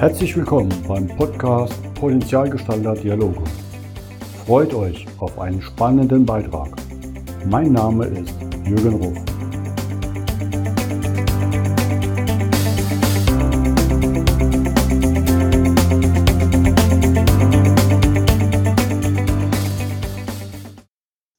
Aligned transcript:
Herzlich 0.00 0.34
willkommen 0.34 0.72
beim 0.88 1.06
Podcast 1.08 1.74
Potenzialgestalter 1.92 2.94
Dialoge. 2.94 3.44
Freut 4.46 4.72
euch 4.72 5.06
auf 5.18 5.38
einen 5.38 5.60
spannenden 5.60 6.24
Beitrag. 6.24 6.74
Mein 7.44 7.72
Name 7.72 8.06
ist 8.06 8.34
Jürgen 8.64 8.94
Ruf. 8.94 9.18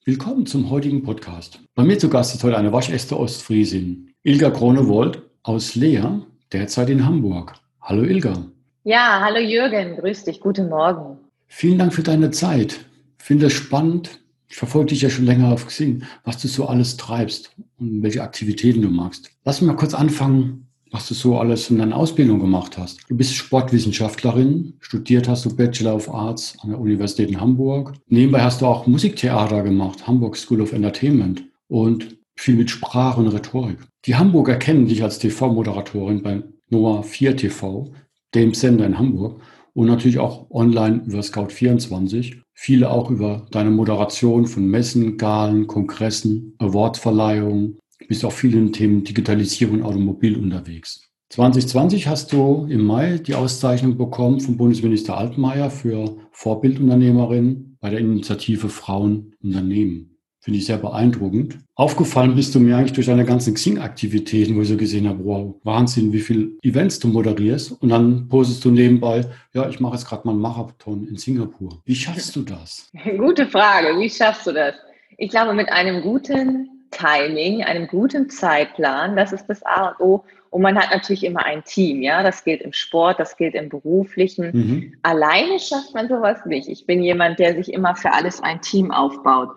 Willkommen 0.05 0.45
zum 0.45 0.69
heutigen 0.69 1.01
Podcast. 1.01 1.59
Bei 1.73 1.83
mir 1.83 1.97
zu 1.97 2.09
Gast 2.09 2.35
ist 2.35 2.43
heute 2.43 2.59
eine 2.59 2.71
waschechte 2.71 3.17
Ostfriesin, 3.17 4.13
Ilga 4.21 4.51
Kronewold 4.51 5.23
aus 5.41 5.73
Leer, 5.73 6.21
derzeit 6.53 6.91
in 6.91 7.03
Hamburg. 7.03 7.60
Hallo 7.83 8.03
Ilga. 8.03 8.45
Ja, 8.83 9.21
hallo 9.23 9.39
Jürgen, 9.39 9.97
grüß 9.97 10.25
dich, 10.25 10.39
guten 10.39 10.69
Morgen. 10.69 11.17
Vielen 11.47 11.79
Dank 11.79 11.93
für 11.93 12.03
deine 12.03 12.29
Zeit. 12.29 12.85
Ich 13.17 13.25
finde 13.25 13.47
es 13.47 13.53
spannend. 13.53 14.19
Ich 14.47 14.55
verfolge 14.55 14.89
dich 14.89 15.01
ja 15.01 15.09
schon 15.09 15.25
länger 15.25 15.51
auf 15.51 15.65
Xing, 15.65 16.03
was 16.23 16.39
du 16.39 16.47
so 16.47 16.67
alles 16.67 16.97
treibst 16.97 17.55
und 17.79 18.03
welche 18.03 18.21
Aktivitäten 18.21 18.83
du 18.83 18.89
magst. 18.89 19.31
Lass 19.45 19.61
mich 19.61 19.67
mal 19.67 19.77
kurz 19.77 19.95
anfangen, 19.95 20.67
was 20.91 21.07
du 21.07 21.15
so 21.15 21.39
alles 21.39 21.71
in 21.71 21.79
deiner 21.79 21.95
Ausbildung 21.95 22.39
gemacht 22.39 22.77
hast. 22.77 22.99
Du 23.09 23.17
bist 23.17 23.33
Sportwissenschaftlerin, 23.33 24.75
studiert 24.79 25.27
hast 25.27 25.45
du 25.45 25.55
Bachelor 25.55 25.95
of 25.95 26.13
Arts 26.13 26.57
an 26.61 26.69
der 26.69 26.79
Universität 26.79 27.29
in 27.29 27.41
Hamburg. 27.41 27.93
Nebenbei 28.07 28.41
hast 28.41 28.61
du 28.61 28.67
auch 28.67 28.85
Musiktheater 28.85 29.63
gemacht, 29.63 30.05
Hamburg 30.05 30.37
School 30.37 30.61
of 30.61 30.71
Entertainment 30.71 31.45
und 31.67 32.15
viel 32.35 32.55
mit 32.55 32.69
Sprache 32.69 33.19
und 33.19 33.29
Rhetorik. 33.29 33.79
Die 34.05 34.15
Hamburger 34.15 34.57
kennen 34.57 34.87
dich 34.87 35.01
als 35.01 35.17
TV-Moderatorin 35.17 36.21
bei 36.21 36.43
Noah 36.71 37.03
4 37.03 37.37
TV, 37.37 37.91
dem 38.33 38.53
Sender 38.53 38.85
in 38.85 38.97
Hamburg 38.97 39.41
und 39.73 39.87
natürlich 39.87 40.19
auch 40.19 40.49
online 40.49 41.03
über 41.05 41.19
Scout24. 41.19 42.37
Viele 42.53 42.89
auch 42.89 43.11
über 43.11 43.45
deine 43.51 43.71
Moderation 43.71 44.47
von 44.47 44.65
Messen, 44.67 45.17
Galen, 45.17 45.67
Kongressen, 45.67 46.55
Awardverleihungen. 46.57 47.77
Bist 48.07 48.25
auch 48.25 48.31
viel 48.31 48.55
in 48.55 48.73
Themen 48.73 49.03
Digitalisierung 49.03 49.75
und 49.75 49.83
Automobil 49.83 50.37
unterwegs. 50.37 51.07
2020 51.29 52.07
hast 52.07 52.33
du 52.33 52.65
im 52.69 52.83
Mai 52.83 53.17
die 53.19 53.35
Auszeichnung 53.35 53.97
bekommen 53.97 54.41
vom 54.41 54.57
Bundesminister 54.57 55.17
Altmaier 55.17 55.69
für 55.69 56.17
Vorbildunternehmerin 56.31 57.77
bei 57.79 57.89
der 57.89 57.99
Initiative 57.99 58.67
Frauen 58.67 59.33
Unternehmen. 59.41 60.10
Finde 60.43 60.57
ich 60.57 60.65
sehr 60.65 60.77
beeindruckend. 60.77 61.59
Aufgefallen 61.75 62.33
bist 62.33 62.55
du 62.55 62.59
mir 62.59 62.75
eigentlich 62.75 62.93
durch 62.93 63.05
deine 63.05 63.25
ganzen 63.25 63.53
Xing-Aktivitäten, 63.53 64.55
wo 64.55 64.61
ich 64.61 64.69
so 64.69 64.75
gesehen 64.75 65.07
habe, 65.07 65.23
wow, 65.23 65.53
Wahnsinn, 65.63 66.11
wie 66.13 66.19
viele 66.19 66.49
Events 66.63 66.97
du 66.97 67.09
moderierst. 67.09 67.79
Und 67.79 67.89
dann 67.89 68.27
postest 68.27 68.65
du 68.65 68.71
nebenbei, 68.71 69.23
ja, 69.53 69.69
ich 69.69 69.79
mache 69.79 69.93
jetzt 69.93 70.07
gerade 70.07 70.25
mal 70.25 70.31
einen 70.31 70.41
Marathon 70.41 71.07
in 71.07 71.15
Singapur. 71.15 71.83
Wie 71.85 71.93
schaffst 71.93 72.35
du 72.35 72.41
das? 72.41 72.89
Gute 73.17 73.45
Frage, 73.45 73.99
wie 73.99 74.09
schaffst 74.09 74.47
du 74.47 74.51
das? 74.51 74.73
Ich 75.17 75.29
glaube, 75.29 75.53
mit 75.53 75.71
einem 75.71 76.01
guten 76.01 76.69
Timing, 76.89 77.63
einem 77.63 77.85
guten 77.85 78.27
Zeitplan, 78.27 79.15
das 79.15 79.33
ist 79.33 79.45
das 79.45 79.63
A 79.63 79.89
und 79.89 79.99
O. 79.99 80.23
Und 80.49 80.63
man 80.63 80.75
hat 80.75 80.91
natürlich 80.91 81.23
immer 81.23 81.45
ein 81.45 81.63
Team, 81.63 82.01
ja. 82.01 82.23
Das 82.23 82.43
gilt 82.43 82.61
im 82.61 82.73
Sport, 82.73 83.19
das 83.19 83.37
gilt 83.37 83.53
im 83.53 83.69
Beruflichen. 83.69 84.49
Mhm. 84.51 84.93
Alleine 85.03 85.59
schafft 85.59 85.93
man 85.93 86.09
sowas 86.09 86.39
nicht. 86.45 86.67
Ich 86.67 86.87
bin 86.87 87.03
jemand, 87.03 87.37
der 87.37 87.53
sich 87.53 87.71
immer 87.71 87.95
für 87.95 88.11
alles 88.11 88.41
ein 88.41 88.59
Team 88.61 88.91
aufbaut. 88.91 89.51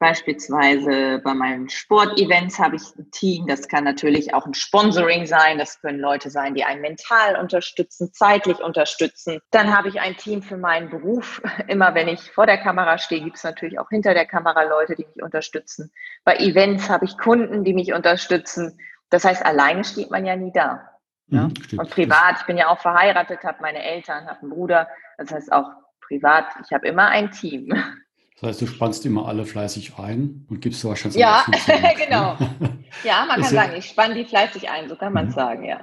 Beispielsweise 0.00 1.20
bei 1.22 1.34
meinen 1.34 1.68
Sportevents 1.68 2.58
habe 2.58 2.76
ich 2.76 2.82
ein 2.96 3.10
Team. 3.10 3.46
Das 3.46 3.68
kann 3.68 3.84
natürlich 3.84 4.32
auch 4.32 4.46
ein 4.46 4.54
Sponsoring 4.54 5.26
sein. 5.26 5.58
Das 5.58 5.78
können 5.82 6.00
Leute 6.00 6.30
sein, 6.30 6.54
die 6.54 6.64
einen 6.64 6.80
mental 6.80 7.36
unterstützen, 7.38 8.10
zeitlich 8.14 8.60
unterstützen. 8.60 9.40
Dann 9.50 9.76
habe 9.76 9.88
ich 9.88 10.00
ein 10.00 10.16
Team 10.16 10.40
für 10.42 10.56
meinen 10.56 10.88
Beruf. 10.88 11.42
Immer 11.68 11.94
wenn 11.94 12.08
ich 12.08 12.32
vor 12.32 12.46
der 12.46 12.56
Kamera 12.56 12.96
stehe, 12.96 13.22
gibt 13.22 13.36
es 13.36 13.44
natürlich 13.44 13.78
auch 13.78 13.90
hinter 13.90 14.14
der 14.14 14.24
Kamera 14.24 14.62
Leute, 14.62 14.96
die 14.96 15.04
mich 15.04 15.22
unterstützen. 15.22 15.92
Bei 16.24 16.36
Events 16.36 16.88
habe 16.88 17.04
ich 17.04 17.18
Kunden, 17.18 17.62
die 17.62 17.74
mich 17.74 17.92
unterstützen. 17.92 18.80
Das 19.10 19.26
heißt, 19.26 19.44
alleine 19.44 19.84
steht 19.84 20.10
man 20.10 20.24
ja 20.24 20.34
nie 20.34 20.50
da. 20.50 20.88
Ja? 21.26 21.48
Mhm, 21.48 21.78
Und 21.78 21.90
privat, 21.90 22.36
ich 22.40 22.46
bin 22.46 22.56
ja 22.56 22.68
auch 22.68 22.80
verheiratet, 22.80 23.44
habe 23.44 23.58
meine 23.60 23.84
Eltern, 23.84 24.26
habe 24.26 24.40
einen 24.40 24.50
Bruder. 24.50 24.88
Das 25.18 25.30
heißt 25.30 25.52
auch 25.52 25.70
privat, 26.00 26.46
ich 26.64 26.72
habe 26.72 26.88
immer 26.88 27.08
ein 27.08 27.30
Team. 27.32 27.70
Das 28.40 28.48
heißt, 28.48 28.62
du 28.62 28.66
spannst 28.66 29.04
immer 29.04 29.28
alle 29.28 29.44
fleißig 29.44 29.98
ein 29.98 30.46
und 30.48 30.62
gibst 30.62 30.82
wahrscheinlich 30.86 31.20
Ja, 31.20 31.44
genau. 31.98 32.38
ja, 33.04 33.26
man 33.26 33.42
kann 33.42 33.42
ja, 33.42 33.48
sagen, 33.48 33.72
ich 33.76 33.84
spanne 33.84 34.14
die 34.14 34.24
fleißig 34.24 34.70
ein, 34.70 34.88
so 34.88 34.96
kann 34.96 35.12
man 35.12 35.26
es 35.26 35.32
mhm. 35.32 35.38
sagen, 35.38 35.64
ja. 35.64 35.78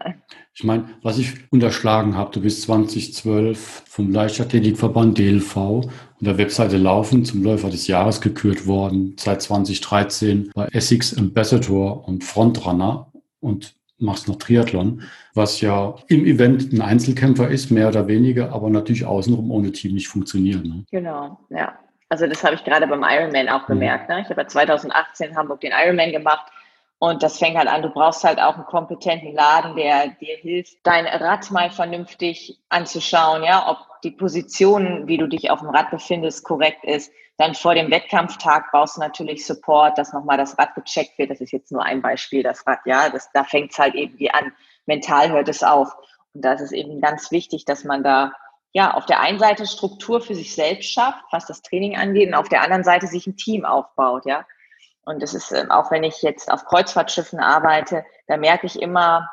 Ich 0.55 0.63
meine, 0.63 0.85
was 1.03 1.19
ich 1.19 1.33
unterschlagen 1.51 2.15
habe, 2.15 2.31
du 2.31 2.41
bist 2.41 2.63
2012 2.63 3.83
vom 3.87 4.11
Leichtathletikverband 4.11 5.19
DLV 5.19 5.55
und 5.55 5.91
der 6.19 6.39
Webseite 6.39 6.77
Laufen 6.77 7.25
zum 7.25 7.43
Läufer 7.43 7.69
des 7.69 7.85
Jahres 7.85 8.21
gekürt 8.21 8.65
worden, 8.65 9.15
seit 9.19 9.43
2013 9.43 10.49
bei 10.55 10.65
Essex 10.71 11.15
Ambassador 11.15 12.07
und 12.07 12.23
Frontrunner 12.23 13.11
und 13.39 13.75
machst 13.99 14.27
noch 14.27 14.37
Triathlon, 14.37 15.03
was 15.35 15.61
ja 15.61 15.95
im 16.07 16.25
Event 16.25 16.73
ein 16.73 16.81
Einzelkämpfer 16.81 17.49
ist, 17.49 17.69
mehr 17.69 17.89
oder 17.89 18.07
weniger, 18.07 18.51
aber 18.51 18.71
natürlich 18.71 19.05
außenrum 19.05 19.51
ohne 19.51 19.71
Team 19.71 19.93
nicht 19.93 20.07
funktioniert. 20.07 20.65
Ne? 20.65 20.85
Genau, 20.89 21.39
ja. 21.51 21.77
Also 22.09 22.25
das 22.27 22.43
habe 22.43 22.55
ich 22.55 22.63
gerade 22.63 22.87
beim 22.87 23.03
Ironman 23.03 23.49
auch 23.49 23.65
gemerkt. 23.65 24.09
Ne? 24.09 24.21
Ich 24.21 24.29
habe 24.29 24.41
ja 24.41 24.47
2018 24.47 25.29
in 25.29 25.37
Hamburg 25.37 25.61
den 25.61 25.73
Ironman 25.73 26.11
gemacht 26.11 26.51
und 26.99 27.21
das 27.21 27.37
fängt 27.37 27.57
halt 27.57 27.67
an, 27.67 27.83
du 27.83 27.89
brauchst 27.89 28.23
halt 28.23 28.39
auch 28.39 28.55
einen 28.55 28.65
kompetenten 28.65 29.33
Laden, 29.33 29.75
der 29.75 30.07
dir 30.07 30.37
hilft, 30.37 30.77
dein 30.83 31.05
Rad 31.05 31.51
mal 31.51 31.69
vernünftig 31.69 32.59
anzuschauen, 32.69 33.43
ja, 33.43 33.69
ob 33.69 34.01
die 34.01 34.11
Position, 34.11 35.07
wie 35.07 35.17
du 35.17 35.27
dich 35.27 35.51
auf 35.51 35.59
dem 35.59 35.69
Rad 35.69 35.91
befindest, 35.91 36.43
korrekt 36.43 36.83
ist. 36.83 37.11
Dann 37.37 37.53
vor 37.53 37.75
dem 37.75 37.91
Wettkampftag 37.91 38.71
brauchst 38.71 38.97
du 38.97 39.01
natürlich 39.01 39.45
Support, 39.45 39.99
dass 39.99 40.11
nochmal 40.11 40.37
das 40.37 40.57
Rad 40.57 40.73
gecheckt 40.73 41.19
wird. 41.19 41.29
Das 41.29 41.39
ist 41.39 41.51
jetzt 41.51 41.71
nur 41.71 41.83
ein 41.83 42.01
Beispiel, 42.01 42.41
das 42.41 42.65
Rad, 42.65 42.79
ja, 42.85 43.09
das, 43.09 43.31
da 43.31 43.43
fängt 43.43 43.71
es 43.71 43.77
halt 43.77 43.93
irgendwie 43.93 44.31
an. 44.31 44.51
Mental 44.87 45.31
hört 45.31 45.49
es 45.49 45.61
auf. 45.61 45.95
Und 46.33 46.43
da 46.43 46.53
ist 46.53 46.61
es 46.61 46.71
eben 46.71 46.99
ganz 46.99 47.31
wichtig, 47.31 47.65
dass 47.65 47.83
man 47.83 48.03
da 48.03 48.31
ja, 48.73 48.93
auf 48.93 49.05
der 49.05 49.21
einen 49.21 49.39
Seite 49.39 49.65
Struktur 49.65 50.21
für 50.21 50.35
sich 50.35 50.53
selbst 50.53 50.91
schafft, 50.91 51.23
was 51.31 51.45
das 51.45 51.61
Training 51.61 51.97
angeht, 51.97 52.27
und 52.27 52.35
auf 52.35 52.49
der 52.49 52.61
anderen 52.61 52.83
Seite 52.83 53.07
sich 53.07 53.27
ein 53.27 53.37
Team 53.37 53.65
aufbaut, 53.65 54.25
ja. 54.25 54.45
Und 55.03 55.23
das 55.23 55.33
ist, 55.33 55.51
ähm, 55.51 55.71
auch 55.71 55.89
wenn 55.89 56.03
ich 56.03 56.21
jetzt 56.21 56.51
auf 56.51 56.65
Kreuzfahrtschiffen 56.65 57.39
arbeite, 57.39 58.05
da 58.27 58.37
merke 58.37 58.67
ich 58.67 58.81
immer, 58.81 59.29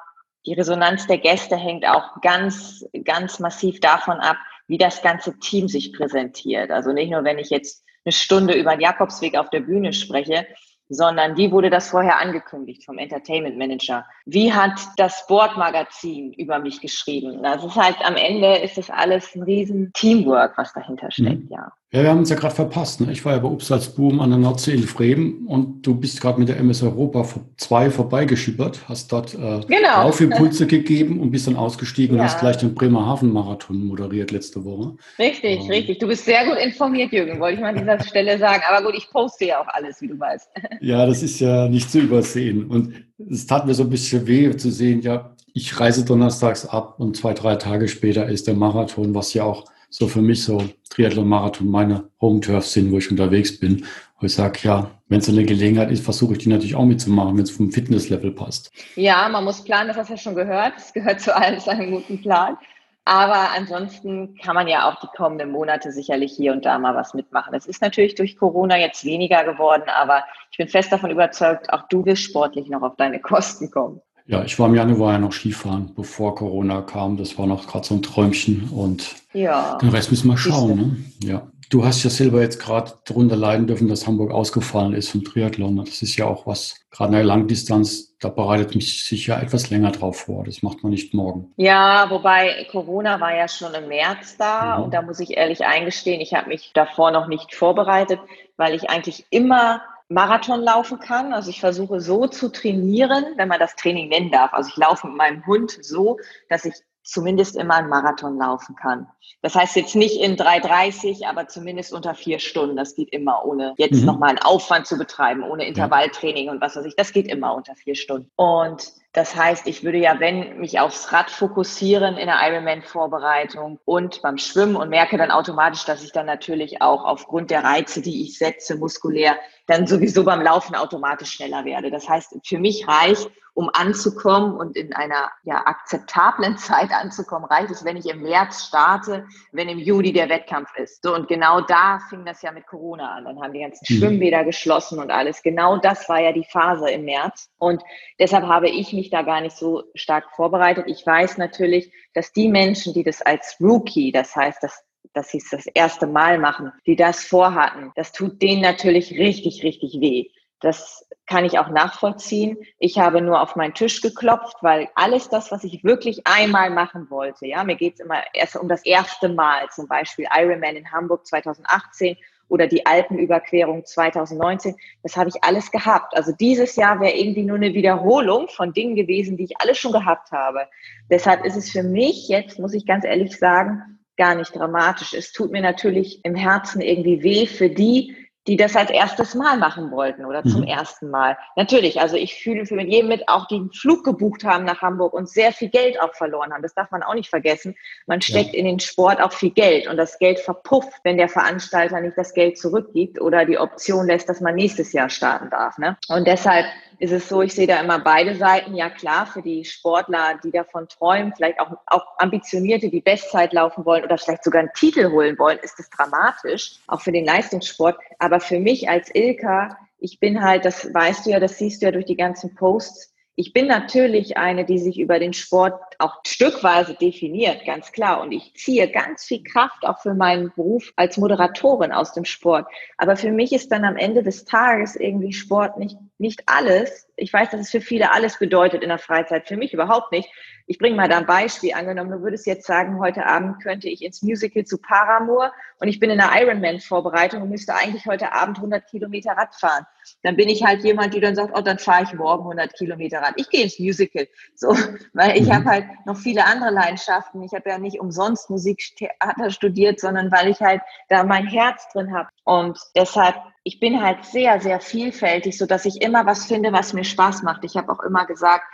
die 0.46 0.54
Resonanz 0.54 1.06
der 1.06 1.18
Gäste 1.18 1.56
hängt 1.56 1.86
auch 1.86 2.20
ganz, 2.20 2.86
ganz 3.04 3.40
massiv 3.40 3.80
davon 3.80 4.20
ab, 4.20 4.36
wie 4.66 4.78
das 4.78 5.02
ganze 5.02 5.38
Team 5.38 5.68
sich 5.68 5.92
präsentiert. 5.92 6.70
Also 6.70 6.92
nicht 6.92 7.10
nur, 7.10 7.24
wenn 7.24 7.38
ich 7.38 7.50
jetzt 7.50 7.84
eine 8.04 8.12
Stunde 8.12 8.54
über 8.54 8.72
den 8.72 8.80
Jakobsweg 8.80 9.36
auf 9.36 9.50
der 9.50 9.60
Bühne 9.60 9.92
spreche, 9.92 10.46
sondern 10.88 11.36
wie 11.36 11.50
wurde 11.50 11.70
das 11.70 11.88
vorher 11.88 12.18
angekündigt 12.18 12.84
vom 12.84 12.98
Entertainment 12.98 13.56
Manager? 13.56 14.06
Wie 14.26 14.52
hat 14.52 14.80
das 14.96 15.20
Sportmagazin 15.20 16.32
über 16.34 16.58
mich 16.58 16.80
geschrieben? 16.80 17.42
Das 17.42 17.64
ist 17.64 17.76
halt 17.76 17.96
am 18.04 18.16
Ende 18.16 18.56
ist 18.56 18.76
das 18.78 18.90
alles 18.90 19.34
ein 19.34 19.42
riesen 19.42 19.92
Teamwork, 19.94 20.56
was 20.56 20.72
dahinter 20.72 21.10
steckt, 21.10 21.44
mhm. 21.44 21.48
ja. 21.50 21.72
Ja, 21.94 22.02
wir 22.02 22.10
haben 22.10 22.18
uns 22.18 22.30
ja 22.30 22.34
gerade 22.34 22.56
verpasst. 22.56 23.00
Ne? 23.00 23.12
Ich 23.12 23.24
war 23.24 23.34
ja 23.34 23.38
bei 23.38 23.48
Boom 23.96 24.18
an 24.18 24.30
der 24.30 24.38
Nordsee 24.40 24.72
in 24.72 24.82
Fremen 24.82 25.46
und 25.46 25.86
du 25.86 25.94
bist 25.94 26.20
gerade 26.20 26.40
mit 26.40 26.48
der 26.48 26.56
MS 26.56 26.82
Europa 26.82 27.24
2 27.56 27.90
vorbeigeschippert, 27.90 28.88
hast 28.88 29.12
dort 29.12 29.34
äh, 29.34 29.60
genau. 29.68 30.02
Laufimpulse 30.02 30.66
gegeben 30.66 31.20
und 31.20 31.30
bist 31.30 31.46
dann 31.46 31.54
ausgestiegen 31.54 32.16
ja. 32.16 32.22
und 32.22 32.28
hast 32.28 32.40
gleich 32.40 32.56
den 32.56 32.74
Bremerhaven 32.74 33.32
Marathon 33.32 33.84
moderiert 33.86 34.32
letzte 34.32 34.64
Woche. 34.64 34.96
Richtig, 35.20 35.60
ähm. 35.60 35.70
richtig. 35.70 36.00
Du 36.00 36.08
bist 36.08 36.24
sehr 36.24 36.44
gut 36.44 36.56
informiert, 36.56 37.12
Jürgen, 37.12 37.38
wollte 37.38 37.54
ich 37.54 37.60
mal 37.60 37.68
an 37.68 37.78
dieser 37.78 38.00
Stelle 38.08 38.38
sagen. 38.38 38.62
Aber 38.68 38.84
gut, 38.84 38.96
ich 38.98 39.08
poste 39.10 39.44
ja 39.44 39.60
auch 39.60 39.68
alles, 39.68 40.02
wie 40.02 40.08
du 40.08 40.18
weißt. 40.18 40.50
Ja, 40.80 41.06
das 41.06 41.22
ist 41.22 41.38
ja 41.38 41.68
nicht 41.68 41.92
zu 41.92 42.00
übersehen. 42.00 42.64
Und 42.64 42.92
es 43.30 43.46
tat 43.46 43.66
mir 43.66 43.74
so 43.74 43.84
ein 43.84 43.90
bisschen 43.90 44.26
weh 44.26 44.56
zu 44.56 44.72
sehen, 44.72 45.00
ja, 45.00 45.36
ich 45.52 45.78
reise 45.78 46.04
donnerstags 46.04 46.66
ab 46.66 46.96
und 46.98 47.16
zwei, 47.16 47.34
drei 47.34 47.54
Tage 47.54 47.86
später 47.86 48.26
ist 48.26 48.48
der 48.48 48.54
Marathon, 48.54 49.14
was 49.14 49.32
ja 49.32 49.44
auch 49.44 49.64
so 49.94 50.08
für 50.08 50.22
mich 50.22 50.42
so 50.42 50.60
Triathlon-Marathon 50.90 51.68
meine 51.68 52.10
Home-Turfs 52.20 52.72
sind, 52.72 52.90
wo 52.90 52.98
ich 52.98 53.12
unterwegs 53.12 53.60
bin. 53.60 53.86
Wo 54.18 54.26
ich 54.26 54.34
sage, 54.34 54.58
ja, 54.64 54.90
wenn 55.06 55.20
es 55.20 55.28
eine 55.28 55.44
Gelegenheit 55.44 55.92
ist, 55.92 56.04
versuche 56.04 56.32
ich 56.32 56.40
die 56.40 56.48
natürlich 56.48 56.74
auch 56.74 56.84
mitzumachen, 56.84 57.36
wenn 57.36 57.44
es 57.44 57.52
vom 57.52 57.70
Fitnesslevel 57.70 58.32
passt. 58.32 58.72
Ja, 58.96 59.28
man 59.28 59.44
muss 59.44 59.62
planen, 59.62 59.86
das 59.86 59.96
hast 59.96 60.08
du 60.08 60.14
ja 60.14 60.18
schon 60.18 60.34
gehört. 60.34 60.72
Es 60.78 60.92
gehört 60.92 61.20
zu 61.20 61.36
allem 61.36 61.60
zu 61.60 61.70
einem 61.70 61.92
guten 61.92 62.20
Plan. 62.20 62.58
Aber 63.04 63.52
ansonsten 63.56 64.36
kann 64.42 64.56
man 64.56 64.66
ja 64.66 64.90
auch 64.90 64.98
die 64.98 65.16
kommenden 65.16 65.52
Monate 65.52 65.92
sicherlich 65.92 66.32
hier 66.32 66.52
und 66.52 66.64
da 66.64 66.76
mal 66.76 66.96
was 66.96 67.14
mitmachen. 67.14 67.54
Es 67.54 67.66
ist 67.66 67.80
natürlich 67.80 68.16
durch 68.16 68.36
Corona 68.36 68.76
jetzt 68.76 69.04
weniger 69.04 69.44
geworden, 69.44 69.84
aber 69.86 70.24
ich 70.50 70.58
bin 70.58 70.68
fest 70.68 70.90
davon 70.90 71.10
überzeugt, 71.10 71.72
auch 71.72 71.86
du 71.88 72.04
wirst 72.04 72.22
sportlich 72.22 72.68
noch 72.68 72.82
auf 72.82 72.96
deine 72.96 73.20
Kosten 73.20 73.70
kommen. 73.70 74.00
Ja, 74.26 74.42
ich 74.42 74.58
war 74.58 74.68
im 74.68 74.74
Januar 74.74 75.12
ja 75.12 75.18
noch 75.18 75.32
Skifahren, 75.32 75.92
bevor 75.94 76.34
Corona 76.34 76.80
kam. 76.80 77.16
Das 77.16 77.38
war 77.38 77.46
noch 77.46 77.66
gerade 77.66 77.86
so 77.86 77.94
ein 77.94 78.02
Träumchen 78.02 78.70
und 78.70 79.14
ja. 79.34 79.76
den 79.78 79.90
Rest 79.90 80.10
müssen 80.10 80.28
wir 80.28 80.38
schauen. 80.38 80.76
Ne? 80.76 81.28
Ja. 81.28 81.46
Du 81.70 81.84
hast 81.84 82.04
ja 82.04 82.10
selber 82.10 82.40
jetzt 82.40 82.60
gerade 82.60 82.92
darunter 83.04 83.36
leiden 83.36 83.66
dürfen, 83.66 83.88
dass 83.88 84.06
Hamburg 84.06 84.30
ausgefallen 84.30 84.94
ist 84.94 85.10
vom 85.10 85.24
Triathlon. 85.24 85.76
Das 85.76 86.02
ist 86.02 86.16
ja 86.16 86.26
auch 86.26 86.46
was, 86.46 86.76
gerade 86.90 87.08
in 87.08 87.16
der 87.16 87.24
Langdistanz, 87.24 88.16
da 88.20 88.28
bereitet 88.28 88.74
mich 88.74 89.04
sicher 89.04 89.42
etwas 89.42 89.70
länger 89.70 89.90
drauf 89.90 90.20
vor. 90.20 90.44
Das 90.44 90.62
macht 90.62 90.82
man 90.82 90.92
nicht 90.92 91.14
morgen. 91.14 91.52
Ja, 91.56 92.06
wobei 92.10 92.66
Corona 92.70 93.20
war 93.20 93.34
ja 93.34 93.48
schon 93.48 93.74
im 93.74 93.88
März 93.88 94.36
da 94.36 94.78
mhm. 94.78 94.84
und 94.84 94.94
da 94.94 95.02
muss 95.02 95.20
ich 95.20 95.36
ehrlich 95.36 95.64
eingestehen, 95.66 96.20
ich 96.20 96.32
habe 96.32 96.48
mich 96.48 96.70
davor 96.74 97.10
noch 97.10 97.28
nicht 97.28 97.54
vorbereitet, 97.54 98.20
weil 98.56 98.74
ich 98.74 98.88
eigentlich 98.88 99.26
immer 99.30 99.82
Marathon 100.08 100.60
laufen 100.60 100.98
kann. 100.98 101.32
Also 101.32 101.50
ich 101.50 101.60
versuche 101.60 102.00
so 102.00 102.26
zu 102.26 102.50
trainieren, 102.50 103.24
wenn 103.36 103.48
man 103.48 103.58
das 103.58 103.76
Training 103.76 104.08
nennen 104.08 104.30
darf. 104.30 104.52
Also 104.52 104.70
ich 104.70 104.76
laufe 104.76 105.06
mit 105.06 105.16
meinem 105.16 105.46
Hund 105.46 105.78
so, 105.82 106.18
dass 106.48 106.64
ich 106.64 106.74
zumindest 107.04 107.54
immer 107.56 107.74
einen 107.74 107.88
Marathon 107.88 108.38
laufen 108.38 108.74
kann. 108.76 109.06
Das 109.42 109.54
heißt 109.54 109.76
jetzt 109.76 109.94
nicht 109.94 110.20
in 110.20 110.36
3,30, 110.36 111.28
aber 111.28 111.46
zumindest 111.48 111.92
unter 111.92 112.14
vier 112.14 112.38
Stunden. 112.38 112.76
Das 112.76 112.94
geht 112.94 113.10
immer, 113.12 113.44
ohne 113.44 113.74
jetzt 113.76 114.00
mhm. 114.00 114.06
nochmal 114.06 114.30
einen 114.30 114.38
Aufwand 114.38 114.86
zu 114.86 114.96
betreiben, 114.96 115.42
ohne 115.42 115.66
Intervalltraining 115.66 116.48
und 116.48 116.62
was 116.62 116.76
weiß 116.76 116.86
ich. 116.86 116.96
Das 116.96 117.12
geht 117.12 117.28
immer 117.28 117.54
unter 117.54 117.74
vier 117.74 117.94
Stunden. 117.94 118.30
Und 118.36 118.90
das 119.12 119.36
heißt, 119.36 119.68
ich 119.68 119.84
würde 119.84 119.98
ja, 119.98 120.18
wenn 120.18 120.58
mich 120.58 120.80
aufs 120.80 121.12
Rad 121.12 121.30
fokussieren 121.30 122.16
in 122.16 122.26
der 122.26 122.38
Ironman-Vorbereitung 122.42 123.78
und 123.84 124.22
beim 124.22 124.38
Schwimmen 124.38 124.74
und 124.74 124.88
merke 124.88 125.18
dann 125.18 125.30
automatisch, 125.30 125.84
dass 125.84 126.02
ich 126.02 126.10
dann 126.10 126.26
natürlich 126.26 126.80
auch 126.80 127.04
aufgrund 127.04 127.50
der 127.50 127.64
Reize, 127.64 128.00
die 128.00 128.22
ich 128.22 128.38
setze, 128.38 128.76
muskulär, 128.76 129.36
dann 129.66 129.86
sowieso 129.86 130.24
beim 130.24 130.42
Laufen 130.42 130.74
automatisch 130.74 131.32
schneller 131.32 131.64
werde. 131.64 131.90
Das 131.90 132.08
heißt, 132.08 132.36
für 132.44 132.58
mich 132.58 132.86
reicht, 132.86 133.30
um 133.54 133.70
anzukommen 133.72 134.56
und 134.56 134.76
in 134.76 134.92
einer 134.92 135.30
ja, 135.44 135.64
akzeptablen 135.64 136.58
Zeit 136.58 136.90
anzukommen, 136.90 137.48
reicht 137.48 137.70
es, 137.70 137.84
wenn 137.84 137.96
ich 137.96 138.06
im 138.06 138.22
März 138.22 138.66
starte, 138.66 139.26
wenn 139.52 139.68
im 139.68 139.78
Juli 139.78 140.12
der 140.12 140.28
Wettkampf 140.28 140.76
ist. 140.76 141.02
So, 141.02 141.14
und 141.14 141.28
genau 141.28 141.60
da 141.60 142.00
fing 142.10 142.24
das 142.24 142.42
ja 142.42 142.50
mit 142.50 142.66
Corona 142.66 143.14
an. 143.14 143.24
Dann 143.24 143.40
haben 143.40 143.52
die 143.52 143.60
ganzen 143.60 143.86
mhm. 143.88 143.98
Schwimmbäder 143.98 144.44
geschlossen 144.44 144.98
und 144.98 145.10
alles. 145.10 145.42
Genau 145.42 145.78
das 145.78 146.08
war 146.08 146.20
ja 146.20 146.32
die 146.32 146.44
Phase 146.44 146.90
im 146.90 147.04
März. 147.04 147.48
Und 147.58 147.82
deshalb 148.18 148.44
habe 148.46 148.68
ich 148.68 148.92
mich 148.92 149.10
da 149.10 149.22
gar 149.22 149.40
nicht 149.40 149.56
so 149.56 149.84
stark 149.94 150.24
vorbereitet. 150.34 150.86
Ich 150.88 151.06
weiß 151.06 151.38
natürlich, 151.38 151.92
dass 152.12 152.32
die 152.32 152.48
Menschen, 152.48 152.92
die 152.92 153.04
das 153.04 153.22
als 153.22 153.56
Rookie, 153.60 154.10
das 154.10 154.34
heißt, 154.34 154.62
dass 154.62 154.84
dass 155.14 155.30
sie 155.30 155.38
es 155.38 155.50
das 155.50 155.66
erste 155.66 156.06
Mal 156.06 156.38
machen, 156.38 156.72
die 156.86 156.96
das 156.96 157.24
vorhatten, 157.24 157.92
das 157.96 158.12
tut 158.12 158.42
denen 158.42 158.60
natürlich 158.60 159.12
richtig, 159.12 159.62
richtig 159.62 160.00
weh. 160.00 160.28
Das 160.60 161.06
kann 161.26 161.44
ich 161.44 161.58
auch 161.58 161.68
nachvollziehen. 161.68 162.58
Ich 162.78 162.98
habe 162.98 163.22
nur 163.22 163.40
auf 163.40 163.56
meinen 163.56 163.74
Tisch 163.74 164.00
geklopft, 164.00 164.56
weil 164.60 164.88
alles 164.94 165.28
das, 165.28 165.50
was 165.50 165.64
ich 165.64 165.84
wirklich 165.84 166.26
einmal 166.26 166.70
machen 166.70 167.08
wollte, 167.10 167.46
ja, 167.46 167.64
mir 167.64 167.76
geht 167.76 167.94
es 167.94 168.00
immer 168.00 168.22
erst 168.34 168.56
um 168.56 168.68
das 168.68 168.84
erste 168.84 169.28
Mal, 169.28 169.68
zum 169.70 169.88
Beispiel 169.88 170.26
Ironman 170.34 170.76
in 170.76 170.90
Hamburg 170.92 171.26
2018 171.26 172.16
oder 172.48 172.66
die 172.66 172.84
Alpenüberquerung 172.84 173.84
2019, 173.84 174.76
das 175.02 175.16
habe 175.16 175.30
ich 175.30 175.42
alles 175.42 175.70
gehabt. 175.70 176.14
Also 176.14 176.32
dieses 176.32 176.76
Jahr 176.76 177.00
wäre 177.00 177.16
irgendwie 177.16 177.42
nur 177.42 177.56
eine 177.56 177.72
Wiederholung 177.72 178.48
von 178.48 178.72
Dingen 178.72 178.96
gewesen, 178.96 179.36
die 179.36 179.44
ich 179.44 179.60
alles 179.60 179.78
schon 179.78 179.92
gehabt 179.92 180.30
habe. 180.30 180.68
Deshalb 181.10 181.44
ist 181.44 181.56
es 181.56 181.70
für 181.70 181.82
mich 181.82 182.28
jetzt, 182.28 182.58
muss 182.58 182.74
ich 182.74 182.86
ganz 182.86 183.04
ehrlich 183.04 183.38
sagen, 183.38 183.98
gar 184.16 184.34
nicht 184.34 184.54
dramatisch. 184.54 185.14
Es 185.14 185.32
tut 185.32 185.50
mir 185.50 185.62
natürlich 185.62 186.24
im 186.24 186.34
Herzen 186.34 186.80
irgendwie 186.80 187.22
weh 187.22 187.46
für 187.46 187.70
die, 187.70 188.14
die 188.46 188.56
das 188.56 188.76
als 188.76 188.90
erstes 188.90 189.34
Mal 189.34 189.56
machen 189.56 189.90
wollten 189.90 190.24
oder 190.26 190.42
zum 190.42 190.62
mhm. 190.62 190.66
ersten 190.66 191.08
Mal. 191.08 191.36
Natürlich, 191.56 192.00
also 192.00 192.16
ich 192.16 192.34
fühle 192.34 192.66
für 192.66 192.78
jedem 192.80 193.08
mit, 193.08 193.28
auch 193.28 193.46
die 193.46 193.56
einen 193.56 193.72
Flug 193.72 194.04
gebucht 194.04 194.44
haben 194.44 194.64
nach 194.64 194.82
Hamburg 194.82 195.14
und 195.14 195.30
sehr 195.30 195.52
viel 195.52 195.70
Geld 195.70 196.00
auch 196.00 196.14
verloren 196.14 196.52
haben. 196.52 196.62
Das 196.62 196.74
darf 196.74 196.90
man 196.90 197.02
auch 197.02 197.14
nicht 197.14 197.30
vergessen. 197.30 197.74
Man 198.06 198.20
steckt 198.20 198.52
ja. 198.52 198.58
in 198.58 198.66
den 198.66 198.80
Sport 198.80 199.22
auch 199.22 199.32
viel 199.32 199.50
Geld 199.50 199.86
und 199.86 199.96
das 199.96 200.18
Geld 200.18 200.38
verpufft, 200.40 200.92
wenn 201.04 201.16
der 201.16 201.28
Veranstalter 201.28 202.00
nicht 202.00 202.18
das 202.18 202.34
Geld 202.34 202.58
zurückgibt 202.58 203.20
oder 203.20 203.46
die 203.46 203.58
Option 203.58 204.06
lässt, 204.06 204.28
dass 204.28 204.42
man 204.42 204.54
nächstes 204.54 204.92
Jahr 204.92 205.08
starten 205.08 205.48
darf. 205.48 205.78
Ne? 205.78 205.96
Und 206.08 206.26
deshalb 206.26 206.66
ist 206.98 207.12
es 207.12 207.28
so, 207.28 207.42
ich 207.42 207.54
sehe 207.54 207.66
da 207.66 207.80
immer 207.80 207.98
beide 207.98 208.34
Seiten. 208.36 208.74
Ja 208.74 208.90
klar, 208.90 209.26
für 209.26 209.42
die 209.42 209.64
Sportler, 209.64 210.38
die 210.42 210.50
davon 210.50 210.88
träumen, 210.88 211.32
vielleicht 211.34 211.60
auch, 211.60 211.72
auch 211.86 212.04
Ambitionierte, 212.18 212.90
die 212.90 213.00
Bestzeit 213.00 213.52
laufen 213.52 213.84
wollen 213.84 214.04
oder 214.04 214.18
vielleicht 214.18 214.44
sogar 214.44 214.60
einen 214.60 214.72
Titel 214.74 215.10
holen 215.10 215.38
wollen, 215.38 215.58
ist 215.62 215.78
es 215.78 215.88
dramatisch, 215.90 216.80
auch 216.86 217.00
für 217.00 217.12
den 217.12 217.24
Leistungssport. 217.24 217.98
Aber 218.18 218.40
für 218.40 218.58
mich 218.58 218.88
als 218.88 219.10
Ilka, 219.14 219.78
ich 219.98 220.20
bin 220.20 220.42
halt, 220.42 220.64
das 220.64 220.92
weißt 220.92 221.26
du 221.26 221.30
ja, 221.30 221.40
das 221.40 221.58
siehst 221.58 221.80
du 221.80 221.86
ja 221.86 221.92
durch 221.92 222.06
die 222.06 222.16
ganzen 222.16 222.54
Posts, 222.54 223.13
ich 223.36 223.52
bin 223.52 223.66
natürlich 223.66 224.36
eine, 224.36 224.64
die 224.64 224.78
sich 224.78 225.00
über 225.00 225.18
den 225.18 225.32
Sport 225.32 225.74
auch 225.98 226.20
stückweise 226.24 226.94
definiert, 226.94 227.64
ganz 227.66 227.90
klar. 227.90 228.20
Und 228.20 228.30
ich 228.30 228.54
ziehe 228.54 228.88
ganz 228.88 229.24
viel 229.24 229.42
Kraft 229.42 229.84
auch 229.84 230.00
für 230.00 230.14
meinen 230.14 230.52
Beruf 230.54 230.92
als 230.94 231.16
Moderatorin 231.16 231.90
aus 231.90 232.12
dem 232.12 232.24
Sport. 232.24 232.66
Aber 232.96 233.16
für 233.16 233.32
mich 233.32 233.52
ist 233.52 233.72
dann 233.72 233.84
am 233.84 233.96
Ende 233.96 234.22
des 234.22 234.44
Tages 234.44 234.94
irgendwie 234.94 235.32
Sport 235.32 235.78
nicht, 235.78 235.96
nicht 236.18 236.44
alles. 236.46 237.08
Ich 237.16 237.32
weiß, 237.32 237.50
dass 237.50 237.60
es 237.60 237.70
für 237.70 237.80
viele 237.80 238.12
alles 238.12 238.38
bedeutet 238.38 238.82
in 238.82 238.88
der 238.88 238.98
Freizeit. 238.98 239.48
Für 239.48 239.56
mich 239.56 239.74
überhaupt 239.74 240.12
nicht. 240.12 240.28
Ich 240.66 240.78
bringe 240.78 240.96
mal 240.96 241.08
da 241.08 241.18
ein 241.18 241.26
Beispiel. 241.26 241.74
Angenommen, 241.74 242.10
du 242.10 242.22
würdest 242.22 242.46
jetzt 242.46 242.66
sagen, 242.66 242.98
heute 242.98 243.26
Abend 243.26 243.62
könnte 243.62 243.88
ich 243.88 244.02
ins 244.02 244.22
Musical 244.22 244.64
zu 244.64 244.78
Paramore 244.78 245.52
und 245.78 245.88
ich 245.88 246.00
bin 246.00 246.10
in 246.10 246.20
einer 246.20 246.40
Ironman-Vorbereitung 246.40 247.42
und 247.42 247.50
müsste 247.50 247.74
eigentlich 247.74 248.06
heute 248.06 248.32
Abend 248.32 248.56
100 248.56 248.86
Kilometer 248.88 249.32
Rad 249.32 249.54
fahren. 249.54 249.86
Dann 250.22 250.36
bin 250.36 250.48
ich 250.48 250.64
halt 250.64 250.82
jemand, 250.82 251.12
die 251.12 251.20
dann 251.20 251.34
sagt, 251.34 251.52
oh, 251.54 251.60
dann 251.60 251.78
fahre 251.78 252.04
ich 252.04 252.14
morgen 252.14 252.44
100 252.44 252.72
Kilometer 252.74 253.18
Rad. 253.18 253.34
Ich 253.36 253.50
gehe 253.50 253.64
ins 253.64 253.78
Musical. 253.78 254.26
So, 254.54 254.68
weil 255.12 255.36
ich 255.36 255.48
mhm. 255.48 255.54
habe 255.54 255.64
halt 255.66 255.86
noch 256.06 256.16
viele 256.16 256.46
andere 256.46 256.70
Leidenschaften. 256.70 257.42
Ich 257.42 257.52
habe 257.52 257.68
ja 257.68 257.78
nicht 257.78 258.00
umsonst 258.00 258.48
Musiktheater 258.48 259.50
studiert, 259.50 260.00
sondern 260.00 260.32
weil 260.32 260.48
ich 260.48 260.60
halt 260.60 260.80
da 261.10 261.24
mein 261.24 261.46
Herz 261.46 261.86
drin 261.92 262.14
habe. 262.14 262.28
Und 262.44 262.78
deshalb 262.96 263.36
ich 263.66 263.80
bin 263.80 264.02
halt 264.02 264.26
sehr, 264.26 264.60
sehr 264.60 264.78
vielfältig, 264.78 265.56
so 265.56 265.64
dass 265.64 265.86
ich 265.86 266.02
immer 266.02 266.26
was 266.26 266.44
finde, 266.44 266.72
was 266.72 266.92
mir 266.92 267.04
Spaß 267.04 267.42
macht. 267.42 267.64
Ich 267.64 267.76
habe 267.78 267.90
auch 267.90 268.00
immer 268.00 268.26
gesagt, 268.26 268.64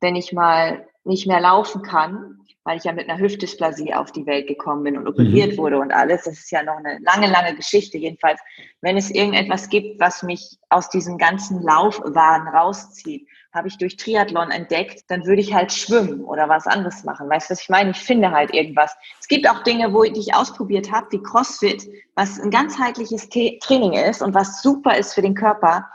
wenn 0.00 0.16
ich 0.16 0.32
mal 0.32 0.84
nicht 1.04 1.26
mehr 1.26 1.40
laufen 1.40 1.82
kann, 1.82 2.40
weil 2.64 2.76
ich 2.76 2.84
ja 2.84 2.92
mit 2.92 3.08
einer 3.08 3.18
Hüftdysplasie 3.18 3.94
auf 3.94 4.12
die 4.12 4.26
Welt 4.26 4.46
gekommen 4.46 4.84
bin 4.84 4.98
und 4.98 5.08
operiert 5.08 5.52
mhm. 5.52 5.56
wurde 5.56 5.78
und 5.78 5.92
alles. 5.92 6.24
Das 6.24 6.34
ist 6.34 6.50
ja 6.50 6.62
noch 6.62 6.76
eine 6.76 6.98
lange, 7.00 7.26
lange 7.26 7.56
Geschichte. 7.56 7.96
Jedenfalls, 7.96 8.40
wenn 8.82 8.96
es 8.96 9.10
irgendetwas 9.10 9.68
gibt, 9.70 9.98
was 9.98 10.22
mich 10.22 10.58
aus 10.68 10.90
diesem 10.90 11.16
ganzen 11.16 11.62
Laufwahn 11.62 12.48
rauszieht, 12.48 13.26
habe 13.52 13.66
ich 13.66 13.78
durch 13.78 13.96
Triathlon 13.96 14.50
entdeckt, 14.50 15.04
dann 15.08 15.26
würde 15.26 15.40
ich 15.40 15.52
halt 15.54 15.72
schwimmen 15.72 16.22
oder 16.22 16.48
was 16.48 16.66
anderes 16.66 17.02
machen. 17.02 17.28
Weißt 17.28 17.50
du, 17.50 17.52
was 17.52 17.62
ich 17.62 17.68
meine? 17.68 17.90
Ich 17.90 17.98
finde 17.98 18.30
halt 18.30 18.54
irgendwas. 18.54 18.94
Es 19.20 19.26
gibt 19.26 19.48
auch 19.48 19.62
Dinge, 19.64 19.92
wo 19.92 20.04
ich, 20.04 20.12
die 20.12 20.20
ich 20.20 20.34
ausprobiert 20.34 20.92
habe, 20.92 21.08
wie 21.10 21.22
CrossFit, 21.22 21.88
was 22.14 22.38
ein 22.38 22.50
ganzheitliches 22.50 23.28
Training 23.28 23.94
ist 23.94 24.22
und 24.22 24.34
was 24.34 24.62
super 24.62 24.96
ist 24.96 25.14
für 25.14 25.22
den 25.22 25.34
Körper. 25.34 25.88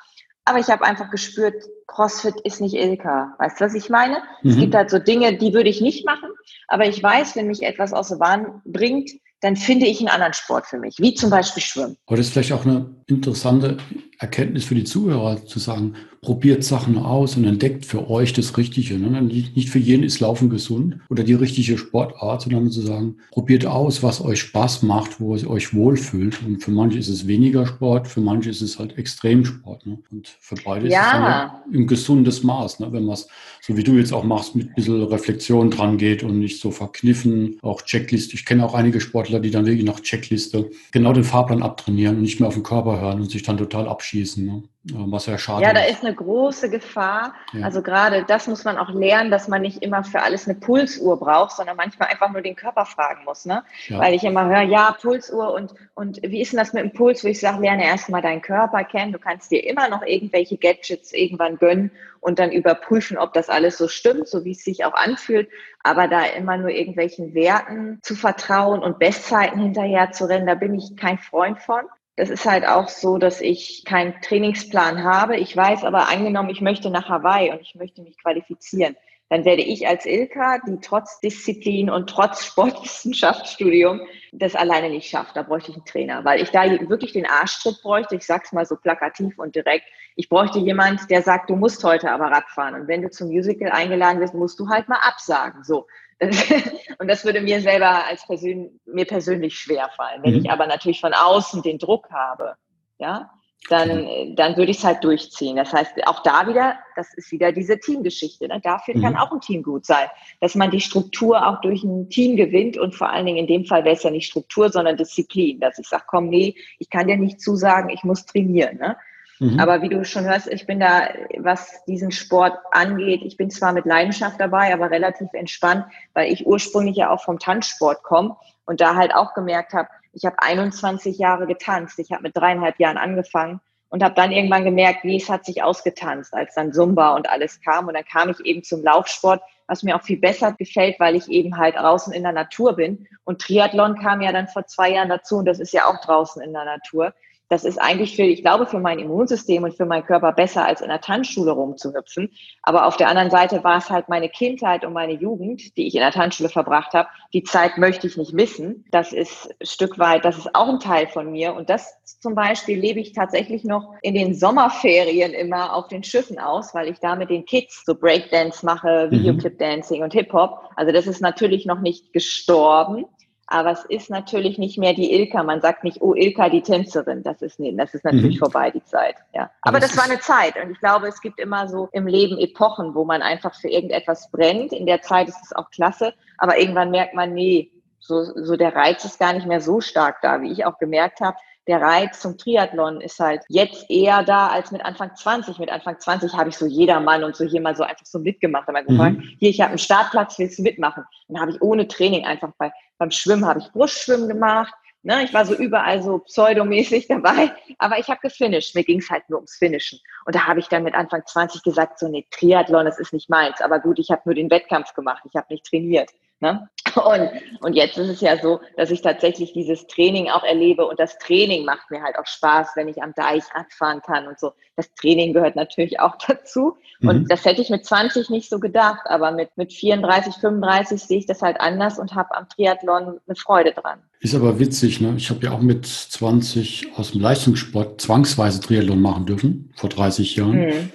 Aber 0.46 0.60
ich 0.60 0.68
habe 0.68 0.86
einfach 0.86 1.10
gespürt, 1.10 1.64
CrossFit 1.88 2.40
ist 2.42 2.62
nicht 2.62 2.76
Ilka. 2.76 3.36
Weißt 3.40 3.60
du, 3.60 3.66
was 3.66 3.74
ich 3.74 3.90
meine? 3.90 4.22
Mhm. 4.44 4.52
Es 4.52 4.58
gibt 4.58 4.76
halt 4.76 4.90
so 4.92 5.00
Dinge, 5.00 5.38
die 5.38 5.54
würde 5.54 5.70
ich 5.70 5.82
nicht 5.82 6.06
machen. 6.06 6.30
Aber 6.68 6.88
ich 6.88 7.02
weiß, 7.02 7.36
wenn 7.36 7.48
mich 7.48 7.64
etwas 7.64 7.94
aus 7.94 8.10
der 8.10 8.18
Bahn 8.18 8.62
bringt, 8.64 9.10
dann 9.42 9.56
finde 9.56 9.86
ich 9.86 10.00
einen 10.00 10.10
anderen 10.10 10.34
Sport 10.34 10.66
für 10.68 10.78
mich, 10.78 10.96
wie 11.00 11.14
zum 11.14 11.30
Beispiel 11.30 11.62
Schwimmen. 11.62 11.98
Aber 12.06 12.18
das 12.18 12.28
ist 12.28 12.34
vielleicht 12.34 12.54
auch 12.54 12.66
eine 12.66 12.96
interessante 13.08 13.78
Erkenntnis 14.20 14.66
für 14.66 14.76
die 14.76 14.84
Zuhörer, 14.84 15.46
zu 15.46 15.60
sagen, 15.60 15.96
probiert 16.22 16.64
Sachen 16.64 16.98
aus 16.98 17.38
und 17.38 17.46
entdeckt 17.46 17.86
für 17.86 18.10
euch 18.10 18.34
das 18.34 18.58
Richtige. 18.58 18.98
Ne? 18.98 19.22
Nicht 19.22 19.70
für 19.70 19.78
jeden 19.78 20.04
ist 20.04 20.20
Laufen 20.20 20.50
gesund 20.50 20.98
oder 21.10 21.24
die 21.24 21.36
richtige 21.36 21.78
Sportart, 21.78 22.42
sondern 22.42 22.72
zu 22.72 22.82
sagen, 22.82 23.18
probiert 23.32 23.66
aus, 23.66 24.02
was 24.02 24.22
euch 24.22 24.40
Spaß 24.40 24.82
macht, 24.84 25.20
wo 25.20 25.36
es 25.36 25.46
euch 25.46 25.74
wohlfühlt. 25.74 26.42
Und 26.44 26.64
für 26.64 26.72
manche 26.72 26.98
ist 26.98 27.10
es 27.10 27.28
weniger 27.28 27.68
Sport, 27.68 28.08
für 28.08 28.22
manche 28.22 28.50
ist 28.50 28.62
es 28.62 28.80
halt 28.80 28.98
Extremsport. 28.98 29.86
Ne? 29.86 30.00
Und 30.12 30.36
für 30.40 30.56
beide 30.66 30.88
ja. 30.88 31.02
ist 31.02 31.06
es 31.06 31.12
dann 31.12 31.82
ein 31.82 31.88
gesundes 31.88 32.44
Maß, 32.44 32.80
ne? 32.80 32.92
wenn 32.92 33.06
man 33.06 33.14
es, 33.14 33.28
so 33.62 33.78
wie 33.78 33.84
du 33.84 33.94
jetzt 33.98 34.14
auch 34.14 34.24
machst, 34.24 34.56
mit 34.56 34.70
ein 34.70 34.74
bisschen 34.74 35.04
Reflexion 35.04 35.70
dran 35.70 35.98
geht 35.98 36.24
und 36.24 36.40
nicht 36.40 36.60
so 36.60 36.72
verkniffen, 36.72 37.58
auch 37.62 37.84
Checkliste. 37.84 38.36
Ich 38.36 38.46
kenne 38.46 38.66
auch 38.66 38.74
einige 38.74 39.00
Sportler, 39.00 39.40
die 39.40 39.52
dann 39.52 39.68
wirklich 39.68 39.86
nach 39.86 40.00
Checkliste 40.00 40.72
genau 40.92 41.14
den 41.14 41.24
Fahrplan 41.24 41.62
abtrainieren 41.62 42.16
und 42.16 42.24
nicht 42.24 42.40
mehr 42.40 42.48
auf 42.48 42.56
den 42.56 42.64
Körper 42.64 42.95
hören 43.00 43.20
und 43.20 43.30
sich 43.30 43.44
dann 43.44 43.58
total 43.58 43.88
abschießen. 43.88 44.46
Ne? 44.46 44.64
Was 44.94 45.26
ja 45.26 45.38
schade 45.38 45.64
Ja, 45.64 45.74
da 45.74 45.84
ist 45.84 46.04
eine 46.04 46.14
große 46.14 46.70
Gefahr. 46.70 47.34
Ja. 47.54 47.66
Also 47.66 47.82
gerade 47.82 48.24
das 48.24 48.48
muss 48.48 48.66
man 48.66 48.78
auch 48.78 48.90
lernen, 48.90 49.32
dass 49.32 49.48
man 49.48 49.62
nicht 49.62 49.82
immer 49.82 50.04
für 50.04 50.22
alles 50.22 50.48
eine 50.48 50.56
Pulsuhr 50.60 51.20
braucht, 51.20 51.56
sondern 51.56 51.76
manchmal 51.76 52.10
einfach 52.10 52.32
nur 52.32 52.42
den 52.42 52.56
Körper 52.56 52.86
fragen 52.86 53.24
muss. 53.26 53.46
Ne? 53.46 53.64
Ja. 53.88 54.00
Weil 54.00 54.14
ich 54.14 54.24
immer 54.24 54.46
höre, 54.46 54.62
ja, 54.62 54.96
Pulsuhr 55.00 55.54
und, 55.54 55.74
und 55.96 56.22
wie 56.22 56.42
ist 56.42 56.52
denn 56.52 56.60
das 56.60 56.74
mit 56.74 56.84
dem 56.84 56.94
Puls? 56.94 57.24
Wo 57.24 57.28
ich 57.28 57.40
sage, 57.40 57.62
lerne 57.62 57.84
erstmal 57.84 58.22
deinen 58.22 58.42
Körper 58.42 58.84
kennen. 58.84 59.12
Du 59.12 59.20
kannst 59.20 59.50
dir 59.50 59.68
immer 59.68 59.90
noch 59.90 60.04
irgendwelche 60.04 60.58
Gadgets 60.58 61.14
irgendwann 61.14 61.58
gönnen 61.58 61.92
und 62.20 62.40
dann 62.40 62.52
überprüfen, 62.52 63.18
ob 63.18 63.34
das 63.34 63.50
alles 63.50 63.78
so 63.78 63.88
stimmt, 63.88 64.28
so 64.28 64.46
wie 64.46 64.52
es 64.52 64.64
sich 64.64 64.86
auch 64.86 64.94
anfühlt. 64.94 65.50
Aber 65.84 66.08
da 66.08 66.26
immer 66.26 66.58
nur 66.58 66.70
irgendwelchen 66.70 67.34
Werten 67.34 68.00
zu 68.02 68.16
vertrauen 68.16 68.82
und 68.82 69.00
Bestzeiten 69.00 69.60
hinterher 69.62 70.12
zu 70.12 70.26
rennen, 70.26 70.48
da 70.48 70.56
bin 70.56 70.74
ich 70.74 70.96
kein 70.96 71.18
Freund 71.18 71.60
von. 71.60 71.82
Das 72.18 72.30
ist 72.30 72.46
halt 72.46 72.66
auch 72.66 72.88
so, 72.88 73.18
dass 73.18 73.42
ich 73.42 73.84
keinen 73.86 74.22
Trainingsplan 74.22 75.04
habe. 75.04 75.38
Ich 75.38 75.56
weiß 75.56 75.84
aber 75.84 76.08
angenommen, 76.08 76.50
ich 76.50 76.62
möchte 76.62 76.90
nach 76.90 77.10
Hawaii 77.10 77.52
und 77.52 77.62
ich 77.62 77.76
möchte 77.76 78.02
mich 78.02 78.18
qualifizieren. 78.18 78.96
dann 79.30 79.44
werde 79.44 79.64
ich 79.64 79.88
als 79.88 80.06
Ilka, 80.06 80.60
die 80.68 80.78
trotz 80.82 81.20
Disziplin 81.20 81.90
und 81.90 82.08
trotz 82.10 82.46
Sportwissenschaftsstudium 82.46 84.02
das 84.32 84.56
alleine 84.56 84.90
nicht 84.90 85.10
schafft. 85.10 85.36
Da 85.36 85.42
bräuchte 85.42 85.72
ich 85.72 85.78
einen 85.78 85.86
Trainer, 85.86 86.24
weil 86.24 86.42
ich 86.42 86.52
da 86.52 86.64
wirklich 86.90 87.14
den 87.14 87.26
Arschtritt 87.26 87.82
bräuchte. 87.82 88.16
Ich 88.16 88.26
sag's 88.26 88.54
mal 88.54 88.66
so 88.66 88.76
plakativ 88.76 89.38
und 89.40 89.56
direkt. 89.56 89.86
Ich 90.16 90.30
bräuchte 90.30 90.60
jemand, 90.60 91.10
der 91.10 91.24
sagt, 91.24 91.50
du 91.50 91.56
musst 91.56 91.84
heute 91.84 92.12
aber 92.12 92.26
Radfahren. 92.28 92.76
Und 92.76 92.88
wenn 92.88 93.02
du 93.02 93.10
zum 93.10 93.30
Musical 93.30 93.72
eingeladen 93.72 94.22
wirst, 94.22 94.36
musst 94.36 94.60
du 94.60 94.70
halt 94.70 94.88
mal 94.88 95.00
absagen. 95.02 95.64
So. 95.64 95.88
und 97.00 97.08
das 97.08 97.26
würde 97.26 97.42
mir 97.42 97.62
selber 97.62 98.06
als 98.06 98.26
Persön 98.26 98.80
mir 98.86 99.06
persönlich 99.06 99.58
schwer 99.58 99.90
fallen. 99.96 100.24
Wenn 100.24 100.34
mhm. 100.34 100.40
ich 100.40 100.52
aber 100.52 100.68
natürlich 100.68 101.02
von 101.02 101.14
außen 101.14 101.62
den 101.62 101.78
Druck 101.78 102.10
habe, 102.12 102.56
ja, 102.98 103.30
dann, 103.70 104.36
dann 104.36 104.58
würde 104.58 104.72
ich 104.72 104.78
es 104.78 104.84
halt 104.84 105.04
durchziehen. 105.04 105.56
Das 105.56 105.74
heißt, 105.74 105.94
auch 106.06 106.22
da 106.24 106.48
wieder, 106.48 106.78
das 106.96 107.14
ist 107.16 107.32
wieder 107.32 107.52
diese 107.52 107.80
Teamgeschichte. 107.80 108.48
Ne? 108.48 108.62
Dafür 108.64 108.96
mhm. 108.96 109.02
kann 109.02 109.16
auch 109.18 109.32
ein 109.32 109.42
Team 109.42 109.64
gut 109.64 109.86
sein, 109.86 110.08
dass 110.40 110.56
man 110.56 110.72
die 110.72 110.82
Struktur 110.82 111.46
auch 111.48 111.62
durch 111.62 111.84
ein 111.84 112.10
Team 112.10 112.36
gewinnt 112.36 112.78
und 112.78 112.96
vor 112.96 113.10
allen 113.10 113.26
Dingen 113.26 113.40
in 113.40 113.48
dem 113.48 113.66
Fall 113.66 113.84
wäre 113.84 113.96
es 113.96 114.04
ja 114.04 114.12
nicht 114.12 114.28
Struktur, 114.28 114.72
sondern 114.72 114.98
Disziplin, 114.98 115.60
dass 115.60 115.80
ich 115.80 115.88
sage, 115.88 116.04
komm, 116.08 116.30
nee, 116.30 116.56
ich 116.80 116.90
kann 116.90 117.08
dir 117.08 117.18
nicht 117.18 117.42
zusagen, 117.42 117.90
ich 117.90 118.04
muss 118.04 118.26
trainieren. 118.26 118.78
Ne? 118.78 118.96
Mhm. 119.40 119.60
Aber 119.60 119.82
wie 119.82 119.90
du 119.90 120.04
schon 120.06 120.26
hörst, 120.26 120.48
ich 120.48 120.66
bin 120.66 120.80
da, 120.80 121.10
was 121.38 121.84
diesen 121.86 122.12
Sport 122.12 122.58
angeht, 122.72 123.22
ich 123.24 123.38
bin 123.38 123.50
zwar 123.50 123.74
mit 123.74 123.86
Leidenschaft 123.86 124.40
dabei, 124.40 124.74
aber 124.74 124.92
relativ 124.92 125.28
entspannt, 125.34 125.86
weil 126.14 126.32
ich 126.32 126.46
ursprünglich 126.46 126.96
ja 126.96 127.10
auch 127.10 127.24
vom 127.24 127.40
Tanzsport 127.40 128.04
komme 128.04 128.38
und 128.66 128.82
da 128.82 128.96
halt 128.96 129.14
auch 129.14 129.34
gemerkt 129.34 129.74
habe, 129.74 129.90
ich 130.16 130.26
habe 130.26 130.38
21 130.40 131.18
Jahre 131.18 131.46
getanzt. 131.46 132.00
Ich 132.00 132.12
habe 132.12 132.24
mit 132.24 132.38
dreieinhalb 132.38 132.80
Jahren 132.80 132.98
angefangen 132.98 133.60
und 133.90 134.02
habe 134.02 134.16
dann 134.16 134.32
irgendwann 134.32 134.64
gemerkt, 134.64 135.04
wie 135.04 135.18
es 135.18 135.30
hat 135.30 135.46
sich 135.46 135.62
ausgetanzt, 135.62 136.34
als 136.34 136.56
dann 136.56 136.72
Zumba 136.72 137.16
und 137.16 137.30
alles 137.30 137.60
kam. 137.62 137.88
Und 137.88 137.96
dann 137.96 138.06
kam 138.06 138.30
ich 138.30 138.40
eben 138.46 138.64
zum 138.64 138.82
Laufsport, 138.82 139.42
was 139.68 139.84
mir 139.84 139.96
auch 139.96 140.04
viel 140.04 140.20
besser 140.20 140.54
gefällt, 140.54 141.00
weil 141.00 141.16
ich 141.16 141.28
eben 141.28 141.58
halt 141.58 141.76
draußen 141.76 142.14
in 142.14 142.24
der 142.24 142.32
Natur 142.32 142.74
bin. 142.74 143.08
Und 143.26 143.42
Triathlon 143.42 144.00
kam 144.00 144.22
ja 144.22 144.32
dann 144.32 144.48
vor 144.48 144.66
zwei 144.68 144.92
Jahren 144.92 145.10
dazu 145.10 145.38
und 145.38 145.46
das 145.46 145.60
ist 145.60 145.74
ja 145.74 145.86
auch 145.86 146.00
draußen 146.00 146.42
in 146.42 146.54
der 146.54 146.66
Natur 146.66 147.14
das 147.50 147.64
ist 147.64 147.78
eigentlich 147.78 148.16
für, 148.16 148.24
ich 148.24 148.42
glaube, 148.42 148.66
für 148.66 148.80
mein 148.80 149.00
Immunsystem 149.00 149.64
und 149.64 149.76
für 149.76 149.86
meinen 149.86 150.06
Körper 150.06 150.32
besser, 150.32 150.66
als 150.66 150.82
in 150.82 150.90
der 150.90 151.02
Tanzschule 151.02 151.52
rumzuhüpfen. 151.52 152.32
Aber 152.64 152.86
auf 152.88 152.98
der 152.98 153.08
anderen 153.08 153.30
Seite 153.30 153.64
war 153.64 153.78
es 153.78 153.90
halt 153.90 154.10
meine 154.10 154.30
Kindheit 154.30 154.84
und 154.84 154.94
meine 154.94 155.14
Jugend, 155.14 155.78
die 155.78 155.88
ich 155.88 155.94
in 155.94 156.02
der 156.02 156.12
Tanzschule 156.12 156.50
verbracht 156.50 156.94
habe. 156.94 157.08
Die 157.34 157.44
Zeit 157.44 157.78
möchte 157.78 158.08
ich 158.08 158.18
nicht 158.18 158.34
missen. 158.34 158.86
Das 158.92 159.14
ist 159.14 159.50
ein 159.60 159.66
Stück 159.66 160.00
weit, 160.00 160.26
das 160.26 160.38
ist 160.38 160.56
auch 160.56 160.70
ein 160.70 160.80
Teil 160.80 161.08
von 161.08 161.32
mir. 161.32 161.54
Und 161.54 161.70
das 161.70 161.94
zum 162.20 162.34
Beispiel 162.34 162.80
lebe 162.80 163.00
ich 163.00 163.14
tatsächlich 163.14 163.64
noch 163.64 163.94
in 164.02 164.16
den 164.16 164.34
Sommerferien 164.34 165.34
immer 165.34 165.76
auf 165.76 165.88
den 165.88 166.04
Schiffen 166.04 166.40
aus, 166.40 166.74
weil 166.74 166.88
ich 166.88 167.00
da 167.00 167.16
mit 167.16 167.30
den 167.30 167.46
Kids 167.46 167.84
so 167.86 167.94
Breakdance 167.94 168.66
mache, 168.66 169.08
mhm. 169.08 169.18
Videoclip-Dancing 169.18 170.02
und 170.02 170.14
Hip-Hop. 170.14 170.72
Also 170.76 170.92
das 170.92 171.06
ist 171.06 171.22
natürlich 171.22 171.68
noch 171.68 171.82
nicht 171.82 172.12
gestorben. 172.12 173.06
Aber 173.48 173.72
es 173.72 173.86
ist 173.86 174.10
natürlich 174.10 174.58
nicht 174.58 174.78
mehr 174.78 174.94
die 174.94 175.14
Ilka. 175.14 175.44
Man 175.44 175.62
sagt 175.62 175.84
nicht, 175.84 176.02
oh 176.02 176.16
Ilka, 176.16 176.50
die 176.50 176.62
Tänzerin. 176.62 177.22
Das 177.22 177.42
ist, 177.42 177.60
nee, 177.60 177.74
das 177.76 177.94
ist 177.94 178.04
natürlich 178.04 178.36
mhm. 178.36 178.40
vorbei, 178.40 178.72
die 178.72 178.84
Zeit. 178.84 179.16
Ja. 179.34 179.52
Aber, 179.62 179.78
Aber 179.78 179.80
das 179.80 179.96
war 179.96 180.06
eine 180.06 180.20
Zeit. 180.20 180.56
Und 180.62 180.72
ich 180.72 180.80
glaube, 180.80 181.08
es 181.08 181.22
gibt 181.22 181.40
immer 181.40 181.68
so 181.68 181.90
im 181.92 182.08
Leben 182.08 182.40
Epochen, 182.40 182.96
wo 182.96 183.06
man 183.06 183.22
einfach 183.22 183.54
für 183.54 183.70
irgendetwas 183.70 184.32
brennt. 184.32 184.74
In 184.74 184.88
der 184.88 185.02
Zeit 185.02 185.28
ist 185.28 185.42
es 185.44 185.54
auch 185.54 185.70
klasse. 185.70 186.14
Aber 186.38 186.58
irgendwann 186.58 186.90
merkt 186.90 187.14
man, 187.14 187.34
nee, 187.34 187.72
so, 188.00 188.24
so 188.24 188.56
der 188.56 188.76
Reiz 188.76 189.06
ist 189.06 189.20
gar 189.20 189.34
nicht 189.34 189.48
mehr 189.48 189.62
so 189.62 189.80
stark 189.80 190.22
da, 190.22 190.42
wie 190.42 190.52
ich 190.52 190.66
auch 190.66 190.78
gemerkt 190.80 191.22
habe 191.22 191.38
der 191.68 191.82
Reiz 191.82 192.20
zum 192.20 192.38
Triathlon 192.38 193.02
ist 193.02 193.20
halt 193.20 193.42
jetzt 193.50 193.90
eher 193.90 194.24
da 194.24 194.48
als 194.48 194.72
mit 194.72 194.86
Anfang 194.86 195.16
20. 195.16 195.58
Mit 195.58 195.72
Anfang 195.72 196.00
20 196.00 196.34
habe 196.34 196.50
ich 196.50 196.58
so 196.58 196.66
jedermann 196.66 197.24
und 197.24 197.36
so 197.36 197.44
hier 197.44 197.62
mal 197.62 197.76
so 197.76 197.84
einfach 197.84 198.06
so 198.06 198.20
mitgemacht. 198.20 198.70
Aber 198.70 198.84
gefragt, 198.84 199.18
mhm. 199.18 199.36
hier, 199.40 199.50
ich 199.50 199.62
habe 199.62 199.70
einen 199.70 199.80
Startplatz, 199.80 200.38
willst 200.38 200.60
du 200.60 200.64
mitmachen? 200.64 201.04
Dann 201.28 201.42
habe 201.42 201.52
ich 201.52 201.62
ohne 201.62 201.88
Training 201.88 202.26
einfach 202.26 202.52
bei, 202.58 202.72
beim 202.98 203.12
Schwimmen 203.12 203.46
habe 203.46 203.60
ich 203.60 203.72
Brustschwimmen 203.72 204.28
gemacht. 204.28 204.74
Ne, 205.02 205.24
ich 205.24 205.36
war 205.36 205.46
so 205.46 205.54
überall 205.54 206.02
so 206.02 206.18
pseudomäßig 206.18 207.08
dabei, 207.10 207.52
aber 207.78 208.00
ich 208.00 208.08
habe 208.10 208.20
gefinisht. 208.22 208.74
Mir 208.74 208.84
ging 208.84 209.00
es 209.00 209.10
halt 209.10 209.30
nur 209.30 209.38
ums 209.38 209.56
Finishen. 209.56 210.00
Und 210.26 210.36
da 210.36 210.48
habe 210.48 210.60
ich 210.60 210.68
dann 210.68 210.82
mit 210.82 210.96
Anfang 210.96 211.22
20 211.24 211.62
gesagt, 211.62 212.00
so 212.00 212.08
nee, 212.08 212.26
Triathlon, 212.32 212.86
das 212.86 213.00
ist 213.00 213.14
nicht 213.14 213.30
meins. 213.30 213.62
Aber 213.62 213.80
gut, 213.80 214.00
ich 214.00 214.10
habe 214.10 214.24
nur 214.26 214.34
den 214.34 214.50
Wettkampf 214.50 214.94
gemacht, 214.96 215.22
ich 215.26 215.36
habe 215.36 215.46
nicht 215.50 215.66
trainiert. 215.66 216.10
Ne? 216.40 216.68
Und, 216.96 217.30
und 217.62 217.74
jetzt 217.74 217.98
ist 217.98 218.10
es 218.10 218.22
ja 218.22 218.38
so, 218.38 218.60
dass 218.78 218.92
ich 218.92 219.02
tatsächlich 219.02 219.54
dieses 219.54 219.86
Training 219.88 220.30
auch 220.30 220.44
erlebe 220.44 220.86
und 220.86 221.00
das 221.00 221.18
Training 221.18 221.66
macht 221.66 221.92
mir 221.92 222.02
halt 222.02 222.18
auch 222.18 222.26
Spaß, 222.26 222.70
wenn 222.76 222.88
ich 222.88 223.02
am 223.02 223.14
Deich 223.14 223.44
Radfahren 223.54 224.02
kann 224.02 224.28
und 224.28 224.40
so. 224.40 224.52
Das 224.76 224.94
Training 224.96 225.34
gehört 225.34 225.56
natürlich 225.56 226.00
auch 226.00 226.16
dazu. 226.28 226.78
Mhm. 227.00 227.10
Und 227.10 227.32
das 227.32 227.46
hätte 227.46 227.62
ich 227.62 227.70
mit 227.70 227.86
20 227.86 228.30
nicht 228.30 228.50
so 228.50 228.60
gedacht, 228.60 229.02
aber 229.06 229.32
mit, 229.32 229.50
mit 229.58 229.74
34, 229.74 230.36
35 230.36 231.02
sehe 231.02 231.20
ich 231.20 231.26
das 231.26 231.42
halt 231.42 231.60
anders 231.60 232.00
und 232.00 232.16
habe 232.16 232.36
am 232.36 232.48
Triathlon 232.50 233.20
eine 233.26 233.36
Freude 233.36 233.74
dran. 233.74 234.00
Ist 234.20 234.36
aber 234.36 234.60
witzig, 234.60 235.02
ne? 235.02 235.14
Ich 235.18 235.30
habe 235.30 235.46
ja 235.46 235.52
auch 235.52 235.62
mit 235.62 235.86
20 235.86 236.94
aus 236.96 237.12
dem 237.12 237.22
Leistungssport 237.22 238.02
zwangsweise 238.02 238.60
Triathlon 238.60 239.02
machen 239.02 239.26
dürfen, 239.26 239.72
vor 239.76 239.90
30 239.90 240.36
Jahren. 240.36 240.66
Mhm. 240.66 240.92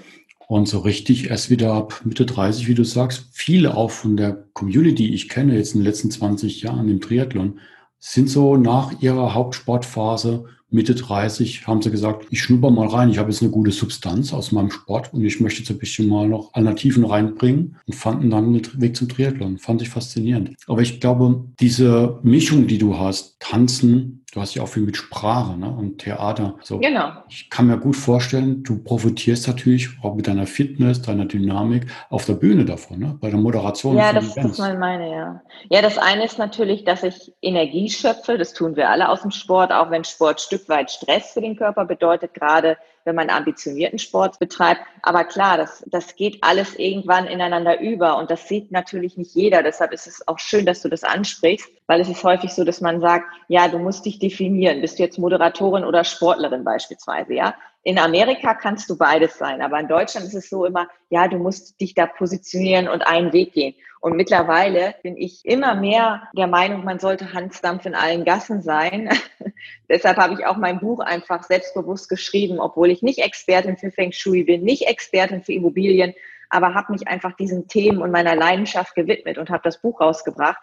Und 0.51 0.67
so 0.67 0.81
richtig 0.81 1.31
erst 1.31 1.49
wieder 1.49 1.73
ab 1.75 2.01
Mitte 2.03 2.27
30, 2.27 2.67
wie 2.67 2.75
du 2.75 2.83
sagst, 2.83 3.27
viele 3.31 3.77
auch 3.77 3.93
von 3.93 4.17
der 4.17 4.49
Community, 4.53 5.15
ich 5.15 5.29
kenne 5.29 5.55
jetzt 5.55 5.77
in 5.77 5.81
den 5.81 5.87
letzten 5.87 6.11
20 6.11 6.63
Jahren 6.63 6.89
im 6.89 7.01
Triathlon, 7.01 7.61
sind 8.01 8.29
so 8.29 8.57
nach 8.57 9.01
ihrer 9.01 9.33
Hauptsportphase 9.33 10.47
Mitte 10.71 10.95
30 10.95 11.67
haben 11.67 11.83
sie 11.83 11.91
gesagt, 11.91 12.27
ich 12.31 12.43
schnupper 12.43 12.71
mal 12.71 12.89
rein, 12.89 13.11
ich 13.11 13.19
habe 13.19 13.31
jetzt 13.31 13.43
eine 13.43 13.51
gute 13.51 13.73
Substanz 13.73 14.33
aus 14.33 14.53
meinem 14.53 14.71
Sport 14.71 15.13
und 15.13 15.25
ich 15.25 15.41
möchte 15.41 15.61
jetzt 15.61 15.71
ein 15.71 15.79
bisschen 15.79 16.09
mal 16.09 16.29
noch 16.29 16.55
Alternativen 16.55 17.05
reinbringen 17.05 17.77
und 17.87 17.95
fanden 17.95 18.31
dann 18.31 18.53
den 18.53 18.81
Weg 18.81 18.97
zum 18.97 19.09
Triathlon. 19.09 19.59
Fand 19.59 19.83
ich 19.83 19.89
faszinierend. 19.89 20.55
Aber 20.67 20.81
ich 20.81 21.01
glaube, 21.01 21.45
diese 21.61 22.19
Mischung, 22.23 22.67
die 22.67 22.79
du 22.79 22.99
hast, 22.99 23.41
Tanzen, 23.41 24.21
Du 24.33 24.41
hast 24.41 24.55
ja 24.55 24.63
auch 24.63 24.69
viel 24.69 24.85
mit 24.85 24.97
Sprache 24.97 25.59
ne? 25.59 25.69
und 25.69 25.99
Theater. 25.99 26.55
So, 26.63 26.79
genau. 26.79 27.11
Ich 27.29 27.51
kann 27.51 27.67
mir 27.67 27.79
gut 27.79 27.97
vorstellen, 27.97 28.63
du 28.63 28.79
profitierst 28.79 29.49
natürlich 29.49 29.89
auch 30.03 30.15
mit 30.15 30.29
deiner 30.29 30.47
Fitness, 30.47 31.03
deiner 31.03 31.25
Dynamik 31.25 31.87
auf 32.11 32.27
der 32.27 32.35
Bühne 32.35 32.65
davon, 32.65 33.01
ne? 33.01 33.19
bei 33.21 33.31
der 33.31 33.41
Moderation. 33.41 33.97
Ja, 33.97 34.13
das, 34.13 34.35
das 34.37 34.59
mal 34.59 34.79
meine, 34.79 35.11
ja. 35.11 35.43
Ja, 35.69 35.83
das 35.83 35.99
eine 35.99 36.25
ist 36.25 36.39
natürlich, 36.39 36.85
dass 36.85 37.03
ich 37.03 37.33
Energie 37.43 37.91
schöpfe. 37.91 38.39
Das 38.39 38.53
tun 38.53 38.77
wir 38.77 38.89
alle 38.89 39.09
aus 39.09 39.23
dem 39.23 39.33
Sport, 39.33 39.73
auch 39.73 39.91
wenn 39.91 40.05
Sport 40.05 40.39
ein 40.39 40.43
Stück 40.61 40.69
weit 40.69 40.91
Stress 40.91 41.33
für 41.33 41.41
den 41.41 41.57
Körper 41.57 41.85
bedeutet, 41.85 42.35
gerade 42.35 42.77
wenn 43.05 43.15
man 43.15 43.31
ambitionierten 43.31 43.99
Sport 43.99 44.39
betreibt. 44.39 44.83
Aber 45.03 45.25
klar, 45.25 45.57
das, 45.57 45.83
das 45.87 46.17
geht 46.17 46.39
alles 46.43 46.77
irgendwann 46.77 47.27
ineinander 47.27 47.81
über 47.81 48.19
und 48.19 48.31
das 48.31 48.47
sieht 48.47 48.71
natürlich 48.71 49.17
nicht 49.17 49.35
jeder. 49.35 49.63
Deshalb 49.63 49.93
ist 49.93 50.07
es 50.07 50.27
auch 50.29 50.39
schön, 50.39 50.67
dass 50.67 50.83
du 50.83 50.89
das 50.89 51.03
ansprichst, 51.03 51.69
weil 51.87 52.01
es 52.01 52.09
ist 52.09 52.23
häufig 52.25 52.53
so, 52.53 52.65
dass 52.65 52.81
man 52.81 53.01
sagt, 53.01 53.25
ja, 53.49 53.69
du 53.69 53.79
musst 53.79 54.05
dich 54.05 54.19
definieren. 54.19 54.83
Bist 54.83 54.99
du 54.99 55.03
jetzt 55.03 55.19
Moderatorin 55.19 55.85
oder 55.85 56.05
Sportlerin 56.05 56.65
beispielsweise, 56.65 57.35
ja? 57.35 57.55
In 57.83 57.99
Amerika 57.99 58.53
kannst 58.53 58.91
du 58.91 58.99
beides 58.99 59.39
sein, 59.39 59.63
aber 59.63 59.81
in 59.81 59.89
Deutschland 59.89 60.27
ist 60.27 60.35
es 60.35 60.51
so 60.51 60.67
immer, 60.67 60.87
ja, 61.09 61.29
du 61.29 61.39
musst 61.39 61.81
dich 61.81 61.95
da 61.95 62.05
positionieren 62.05 62.89
und 62.89 63.07
einen 63.07 63.33
Weg 63.33 63.55
gehen. 63.55 63.75
Und 64.01 64.17
mittlerweile 64.17 64.95
bin 65.03 65.17
ich 65.19 65.45
immer 65.45 65.75
mehr 65.75 66.23
der 66.35 66.47
Meinung, 66.47 66.85
man 66.85 66.99
sollte 66.99 67.35
Hansdampf 67.35 67.85
in 67.85 67.95
allen 67.95 68.25
Gassen 68.25 68.63
sein. 68.63 69.11
Deshalb 69.91 70.17
habe 70.17 70.35
ich 70.35 70.47
auch 70.47 70.57
mein 70.57 70.81
Buch 70.81 71.01
einfach 71.01 71.43
selbstbewusst 71.43 72.09
geschrieben, 72.09 72.61
obwohl 72.61 72.91
ich 72.91 73.03
nicht 73.03 73.19
Expertin 73.19 73.77
für 73.77 73.91
Feng 73.91 74.13
Shui 74.13 74.45
bin, 74.45 74.63
nicht 74.63 74.87
Expertin 74.87 75.43
für 75.43 75.53
Immobilien, 75.53 76.15
aber 76.49 76.75
habe 76.75 76.93
mich 76.93 77.07
einfach 77.09 77.35
diesen 77.37 77.69
Themen 77.69 78.03
und 78.03 78.11
meiner 78.11 78.35
Leidenschaft 78.35 78.95
gewidmet 78.95 79.39
und 79.39 79.51
habe 79.51 79.63
das 79.63 79.81
Buch 79.83 80.01
rausgebracht, 80.01 80.59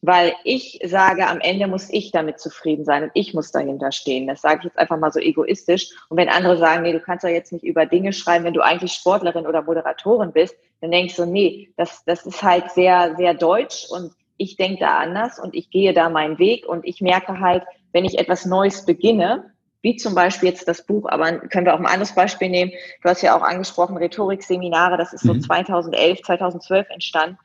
weil 0.00 0.32
ich 0.44 0.78
sage, 0.84 1.26
am 1.26 1.40
Ende 1.40 1.66
muss 1.66 1.90
ich 1.90 2.12
damit 2.12 2.38
zufrieden 2.38 2.84
sein 2.84 3.02
und 3.02 3.10
ich 3.14 3.34
muss 3.34 3.50
dahinter 3.50 3.92
stehen. 3.92 4.28
Das 4.28 4.40
sage 4.40 4.58
ich 4.60 4.64
jetzt 4.64 4.78
einfach 4.78 4.98
mal 4.98 5.12
so 5.12 5.18
egoistisch. 5.18 5.90
Und 6.08 6.16
wenn 6.16 6.28
andere 6.28 6.56
sagen, 6.56 6.82
nee, 6.82 6.92
du 6.92 7.00
kannst 7.00 7.24
ja 7.24 7.30
jetzt 7.30 7.52
nicht 7.52 7.64
über 7.64 7.84
Dinge 7.84 8.12
schreiben, 8.12 8.44
wenn 8.44 8.54
du 8.54 8.62
eigentlich 8.62 8.92
Sportlerin 8.92 9.46
oder 9.46 9.62
Moderatorin 9.62 10.32
bist, 10.32 10.56
dann 10.80 10.90
denke 10.90 11.06
ich 11.06 11.14
so, 11.14 11.24
nee, 11.24 11.72
das, 11.76 12.04
das 12.04 12.26
ist 12.26 12.42
halt 12.42 12.70
sehr, 12.72 13.14
sehr 13.16 13.34
deutsch 13.34 13.86
und 13.90 14.12
ich 14.36 14.56
denke 14.56 14.80
da 14.80 14.98
anders 14.98 15.38
und 15.38 15.54
ich 15.54 15.70
gehe 15.70 15.94
da 15.94 16.10
meinen 16.10 16.38
Weg 16.38 16.66
und 16.66 16.84
ich 16.86 17.00
merke 17.00 17.40
halt, 17.40 17.64
wenn 17.92 18.04
ich 18.04 18.18
etwas 18.18 18.44
Neues 18.44 18.84
beginne, 18.84 19.52
wie 19.82 19.96
zum 19.96 20.14
Beispiel 20.14 20.48
jetzt 20.48 20.68
das 20.68 20.84
Buch, 20.84 21.06
aber 21.08 21.38
können 21.38 21.64
wir 21.64 21.74
auch 21.74 21.78
ein 21.78 21.86
anderes 21.86 22.14
Beispiel 22.14 22.50
nehmen. 22.50 22.72
Du 23.02 23.08
hast 23.08 23.22
ja 23.22 23.36
auch 23.36 23.42
angesprochen, 23.42 23.96
Rhetorikseminare, 23.96 24.96
das 24.96 25.12
ist 25.12 25.22
so 25.22 25.32
mhm. 25.32 25.40
2011, 25.40 26.22
2012 26.22 26.90
entstanden. 26.90 27.38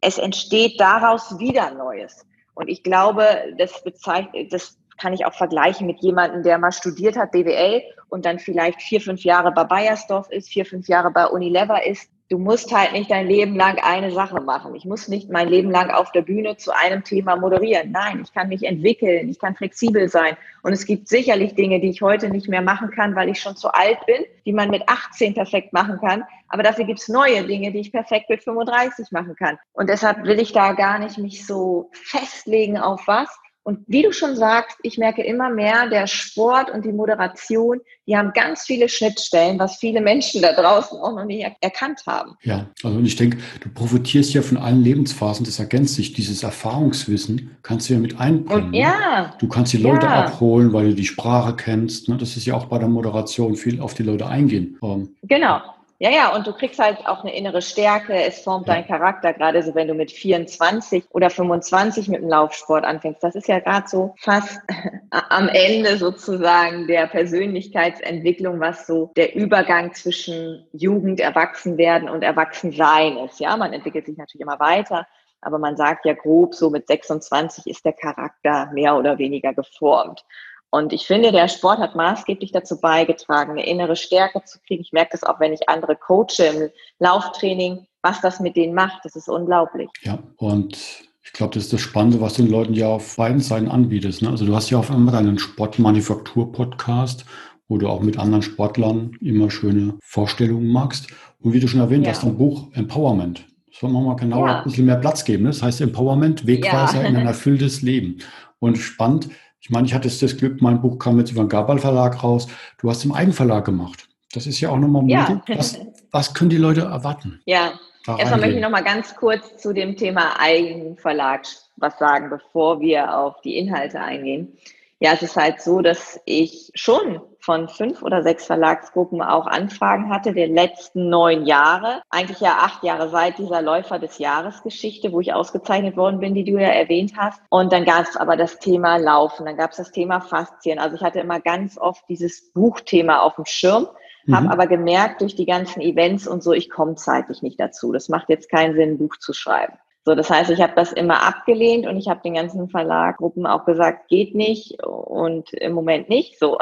Es 0.00 0.16
entsteht 0.16 0.80
daraus 0.80 1.38
wieder 1.38 1.72
Neues. 1.74 2.24
Und 2.54 2.68
ich 2.68 2.82
glaube, 2.82 3.24
das 3.58 3.82
bezeichnet, 3.82 4.52
das 4.52 4.78
kann 4.96 5.12
ich 5.12 5.24
auch 5.24 5.34
vergleichen 5.34 5.86
mit 5.86 6.00
jemandem, 6.00 6.42
der 6.42 6.58
mal 6.58 6.72
studiert 6.72 7.16
hat, 7.16 7.32
BWL, 7.32 7.82
und 8.08 8.24
dann 8.24 8.38
vielleicht 8.38 8.80
vier, 8.80 9.00
fünf 9.00 9.22
Jahre 9.22 9.52
bei 9.52 9.64
Bayersdorf 9.64 10.30
ist, 10.30 10.48
vier, 10.48 10.64
fünf 10.64 10.88
Jahre 10.88 11.10
bei 11.10 11.26
Unilever 11.26 11.84
ist. 11.84 12.10
Du 12.28 12.38
musst 12.38 12.72
halt 12.74 12.92
nicht 12.92 13.10
dein 13.10 13.26
Leben 13.26 13.56
lang 13.56 13.78
eine 13.82 14.10
Sache 14.10 14.40
machen. 14.40 14.74
Ich 14.74 14.84
muss 14.84 15.08
nicht 15.08 15.30
mein 15.30 15.48
Leben 15.48 15.70
lang 15.70 15.90
auf 15.90 16.12
der 16.12 16.22
Bühne 16.22 16.56
zu 16.56 16.74
einem 16.74 17.02
Thema 17.02 17.36
moderieren. 17.36 17.90
Nein, 17.90 18.20
ich 18.22 18.32
kann 18.34 18.48
mich 18.48 18.64
entwickeln, 18.64 19.28
ich 19.30 19.38
kann 19.38 19.56
flexibel 19.56 20.08
sein. 20.08 20.36
Und 20.62 20.72
es 20.72 20.84
gibt 20.84 21.08
sicherlich 21.08 21.54
Dinge, 21.54 21.80
die 21.80 21.88
ich 21.88 22.02
heute 22.02 22.28
nicht 22.28 22.48
mehr 22.48 22.60
machen 22.60 22.90
kann, 22.90 23.14
weil 23.16 23.30
ich 23.30 23.40
schon 23.40 23.56
zu 23.56 23.72
alt 23.72 24.04
bin, 24.06 24.24
die 24.44 24.52
man 24.52 24.68
mit 24.68 24.82
18 24.88 25.34
perfekt 25.34 25.72
machen 25.72 25.98
kann. 26.00 26.22
Aber 26.48 26.62
dafür 26.62 26.84
gibt 26.84 27.00
es 27.00 27.08
neue 27.08 27.46
Dinge, 27.46 27.72
die 27.72 27.80
ich 27.80 27.92
perfekt 27.92 28.28
mit 28.28 28.42
35 28.42 29.10
machen 29.10 29.34
kann. 29.34 29.58
Und 29.72 29.88
deshalb 29.88 30.24
will 30.24 30.38
ich 30.38 30.52
da 30.52 30.72
gar 30.72 30.98
nicht 30.98 31.18
mich 31.18 31.46
so 31.46 31.90
festlegen 31.92 32.78
auf 32.78 33.06
was, 33.06 33.28
und 33.68 33.80
wie 33.86 34.00
du 34.00 34.14
schon 34.14 34.34
sagst, 34.34 34.78
ich 34.82 34.96
merke 34.96 35.22
immer 35.22 35.50
mehr, 35.50 35.90
der 35.90 36.06
Sport 36.06 36.70
und 36.70 36.86
die 36.86 36.92
Moderation, 36.92 37.82
die 38.06 38.16
haben 38.16 38.32
ganz 38.32 38.62
viele 38.62 38.88
Schnittstellen, 38.88 39.58
was 39.58 39.76
viele 39.76 40.00
Menschen 40.00 40.40
da 40.40 40.54
draußen 40.54 40.98
auch 40.98 41.14
noch 41.14 41.26
nicht 41.26 41.42
er 41.42 41.54
erkannt 41.60 42.00
haben. 42.06 42.34
Ja, 42.44 42.70
also 42.82 42.98
ich 43.00 43.16
denke, 43.16 43.36
du 43.60 43.68
profitierst 43.68 44.32
ja 44.32 44.40
von 44.40 44.56
allen 44.56 44.82
Lebensphasen, 44.82 45.44
das 45.44 45.58
ergänzt 45.58 45.96
sich. 45.96 46.14
Dieses 46.14 46.42
Erfahrungswissen 46.42 47.58
kannst 47.62 47.90
du 47.90 47.92
ja 47.92 47.98
mit 48.00 48.18
einbringen. 48.18 48.64
Und, 48.64 48.70
ne? 48.70 48.78
ja. 48.78 49.34
Du 49.38 49.48
kannst 49.48 49.74
die 49.74 49.76
Leute 49.76 50.06
ja. 50.06 50.24
abholen, 50.24 50.72
weil 50.72 50.86
du 50.86 50.94
die 50.94 51.04
Sprache 51.04 51.54
kennst. 51.54 52.08
Ne? 52.08 52.16
Das 52.16 52.38
ist 52.38 52.46
ja 52.46 52.54
auch 52.54 52.64
bei 52.64 52.78
der 52.78 52.88
Moderation 52.88 53.54
viel 53.54 53.82
auf 53.82 53.92
die 53.92 54.02
Leute 54.02 54.28
eingehen. 54.28 54.78
Ähm, 54.82 55.14
genau. 55.24 55.60
Ja, 56.00 56.10
ja, 56.10 56.32
und 56.32 56.46
du 56.46 56.52
kriegst 56.52 56.78
halt 56.78 57.04
auch 57.06 57.24
eine 57.24 57.34
innere 57.34 57.60
Stärke, 57.60 58.14
es 58.14 58.38
formt 58.38 58.68
ja. 58.68 58.74
deinen 58.74 58.86
Charakter, 58.86 59.32
gerade 59.32 59.64
so 59.64 59.74
wenn 59.74 59.88
du 59.88 59.94
mit 59.94 60.12
24 60.12 61.06
oder 61.10 61.28
25 61.28 62.06
mit 62.06 62.20
dem 62.20 62.28
Laufsport 62.28 62.84
anfängst. 62.84 63.24
Das 63.24 63.34
ist 63.34 63.48
ja 63.48 63.58
gerade 63.58 63.88
so 63.88 64.14
fast 64.20 64.60
am 65.10 65.48
Ende 65.48 65.96
sozusagen 65.96 66.86
der 66.86 67.08
Persönlichkeitsentwicklung, 67.08 68.60
was 68.60 68.86
so 68.86 69.10
der 69.16 69.34
Übergang 69.34 69.92
zwischen 69.92 70.68
Jugend, 70.72 71.18
Erwachsenwerden 71.18 72.08
und 72.08 72.22
Erwachsensein 72.22 73.16
ist. 73.16 73.40
Ja, 73.40 73.56
man 73.56 73.72
entwickelt 73.72 74.06
sich 74.06 74.16
natürlich 74.16 74.42
immer 74.42 74.60
weiter, 74.60 75.04
aber 75.40 75.58
man 75.58 75.76
sagt 75.76 76.04
ja 76.06 76.14
grob, 76.14 76.54
so 76.54 76.70
mit 76.70 76.86
26 76.86 77.66
ist 77.66 77.84
der 77.84 77.92
Charakter 77.92 78.70
mehr 78.72 78.96
oder 78.96 79.18
weniger 79.18 79.52
geformt. 79.52 80.24
Und 80.70 80.92
ich 80.92 81.06
finde, 81.06 81.32
der 81.32 81.48
Sport 81.48 81.78
hat 81.78 81.96
maßgeblich 81.96 82.52
dazu 82.52 82.80
beigetragen, 82.80 83.52
eine 83.52 83.66
innere 83.66 83.96
Stärke 83.96 84.42
zu 84.44 84.58
kriegen. 84.66 84.82
Ich 84.82 84.92
merke 84.92 85.12
das 85.12 85.24
auch, 85.24 85.40
wenn 85.40 85.52
ich 85.52 85.68
andere 85.68 85.96
coache 85.96 86.44
im 86.44 86.70
Lauftraining, 86.98 87.86
was 88.02 88.20
das 88.20 88.40
mit 88.40 88.56
denen 88.56 88.74
macht. 88.74 89.04
Das 89.04 89.16
ist 89.16 89.28
unglaublich. 89.28 89.88
Ja, 90.02 90.18
und 90.36 90.76
ich 91.22 91.32
glaube, 91.32 91.54
das 91.54 91.64
ist 91.64 91.72
das 91.72 91.80
Spannende, 91.80 92.20
was 92.20 92.34
du 92.34 92.42
den 92.42 92.50
Leuten 92.50 92.74
ja 92.74 92.88
auf 92.88 93.16
beiden 93.16 93.40
Seiten 93.40 93.68
anbietest. 93.68 94.22
Ne? 94.22 94.30
Also 94.30 94.44
du 94.44 94.54
hast 94.54 94.68
ja 94.70 94.78
auf 94.78 94.90
einmal 94.90 95.12
deinen 95.14 95.38
Sportmanufaktur-Podcast, 95.38 97.24
wo 97.68 97.78
du 97.78 97.88
auch 97.88 98.00
mit 98.00 98.18
anderen 98.18 98.42
Sportlern 98.42 99.12
immer 99.20 99.50
schöne 99.50 99.94
Vorstellungen 100.02 100.68
machst. 100.68 101.08
Und 101.40 101.52
wie 101.52 101.60
du 101.60 101.68
schon 101.68 101.80
erwähnt 101.80 102.04
ja. 102.04 102.12
hast, 102.12 102.24
dein 102.24 102.36
Buch 102.36 102.68
Empowerment. 102.72 103.46
Sollen 103.70 103.92
wir 103.92 104.00
mal 104.00 104.16
genau 104.16 104.46
ja. 104.46 104.58
ein 104.58 104.64
bisschen 104.64 104.86
mehr 104.86 104.96
Platz 104.96 105.24
geben. 105.24 105.44
Ne? 105.44 105.50
Das 105.50 105.62
heißt 105.62 105.80
Empowerment, 105.80 106.46
Wegweiser 106.46 107.02
ja. 107.02 107.08
in 107.08 107.16
ein 107.16 107.26
erfülltes 107.26 107.82
Leben. 107.82 108.18
Und 108.58 108.76
spannend, 108.76 109.28
ich 109.68 109.74
meine, 109.74 109.86
ich 109.86 109.92
hatte 109.92 110.08
das 110.08 110.36
Glück, 110.38 110.62
mein 110.62 110.80
Buch 110.80 110.98
kam 110.98 111.18
jetzt 111.18 111.30
über 111.30 111.44
den 111.44 111.50
Gabal 111.50 111.78
Verlag 111.78 112.24
raus. 112.24 112.48
Du 112.78 112.88
hast 112.88 113.04
im 113.04 113.12
Eigenverlag 113.12 113.66
gemacht. 113.66 114.08
Das 114.32 114.46
ist 114.46 114.60
ja 114.60 114.70
auch 114.70 114.78
nochmal 114.78 115.02
mutig. 115.02 115.14
Ja. 115.14 115.58
Was, 115.58 115.78
was 116.10 116.32
können 116.32 116.48
die 116.48 116.56
Leute 116.56 116.80
erwarten? 116.80 117.42
Ja, 117.44 117.78
erstmal 118.06 118.40
möchte 118.40 118.56
ich 118.56 118.62
nochmal 118.62 118.82
ganz 118.82 119.14
kurz 119.14 119.60
zu 119.60 119.74
dem 119.74 119.94
Thema 119.94 120.40
Eigenverlag 120.40 121.42
was 121.76 121.98
sagen, 121.98 122.30
bevor 122.30 122.80
wir 122.80 123.14
auf 123.14 123.42
die 123.42 123.58
Inhalte 123.58 124.00
eingehen. 124.00 124.56
Ja, 125.00 125.12
es 125.12 125.20
ist 125.20 125.36
halt 125.36 125.60
so, 125.60 125.82
dass 125.82 126.18
ich 126.24 126.70
schon 126.74 127.20
von 127.48 127.66
fünf 127.66 128.02
oder 128.02 128.22
sechs 128.22 128.44
Verlagsgruppen 128.44 129.22
auch 129.22 129.46
Anfragen 129.46 130.10
hatte 130.10 130.34
der 130.34 130.48
letzten 130.48 131.08
neun 131.08 131.46
Jahre. 131.46 132.02
Eigentlich 132.10 132.40
ja 132.40 132.58
acht 132.60 132.84
Jahre 132.84 133.08
seit 133.08 133.38
dieser 133.38 133.62
Läufer 133.62 133.98
des 133.98 134.18
Jahres 134.18 134.62
Geschichte, 134.62 135.12
wo 135.12 135.20
ich 135.20 135.32
ausgezeichnet 135.32 135.96
worden 135.96 136.20
bin, 136.20 136.34
die 136.34 136.44
du 136.44 136.60
ja 136.60 136.68
erwähnt 136.68 137.14
hast. 137.16 137.40
Und 137.48 137.72
dann 137.72 137.86
gab 137.86 138.02
es 138.02 138.18
aber 138.18 138.36
das 138.36 138.58
Thema 138.58 138.98
Laufen, 138.98 139.46
dann 139.46 139.56
gab 139.56 139.70
es 139.70 139.78
das 139.78 139.92
Thema 139.92 140.20
Faszien. 140.20 140.78
Also 140.78 140.96
ich 140.96 141.02
hatte 141.02 141.20
immer 141.20 141.40
ganz 141.40 141.78
oft 141.78 142.06
dieses 142.10 142.52
Buchthema 142.52 143.20
auf 143.20 143.36
dem 143.36 143.46
Schirm. 143.46 143.88
Mhm. 144.26 144.36
Habe 144.36 144.50
aber 144.50 144.66
gemerkt 144.66 145.22
durch 145.22 145.34
die 145.34 145.46
ganzen 145.46 145.80
Events 145.80 146.28
und 146.28 146.42
so, 146.42 146.52
ich 146.52 146.68
komme 146.68 146.96
zeitlich 146.96 147.40
nicht 147.40 147.58
dazu. 147.58 147.92
Das 147.92 148.10
macht 148.10 148.28
jetzt 148.28 148.50
keinen 148.50 148.74
Sinn, 148.74 148.90
ein 148.90 148.98
Buch 148.98 149.16
zu 149.16 149.32
schreiben. 149.32 149.72
So, 150.04 150.14
das 150.14 150.30
heißt, 150.30 150.48
ich 150.50 150.62
habe 150.62 150.72
das 150.74 150.92
immer 150.92 151.26
abgelehnt 151.26 151.86
und 151.86 151.96
ich 151.98 152.08
habe 152.08 152.20
den 152.22 152.34
ganzen 152.34 152.68
Verlaggruppen 152.68 153.46
auch 153.46 153.64
gesagt, 153.64 154.08
geht 154.08 154.34
nicht 154.34 154.82
und 154.82 155.52
im 155.52 155.72
Moment 155.72 156.08
nicht 156.08 156.38
so. 156.38 156.58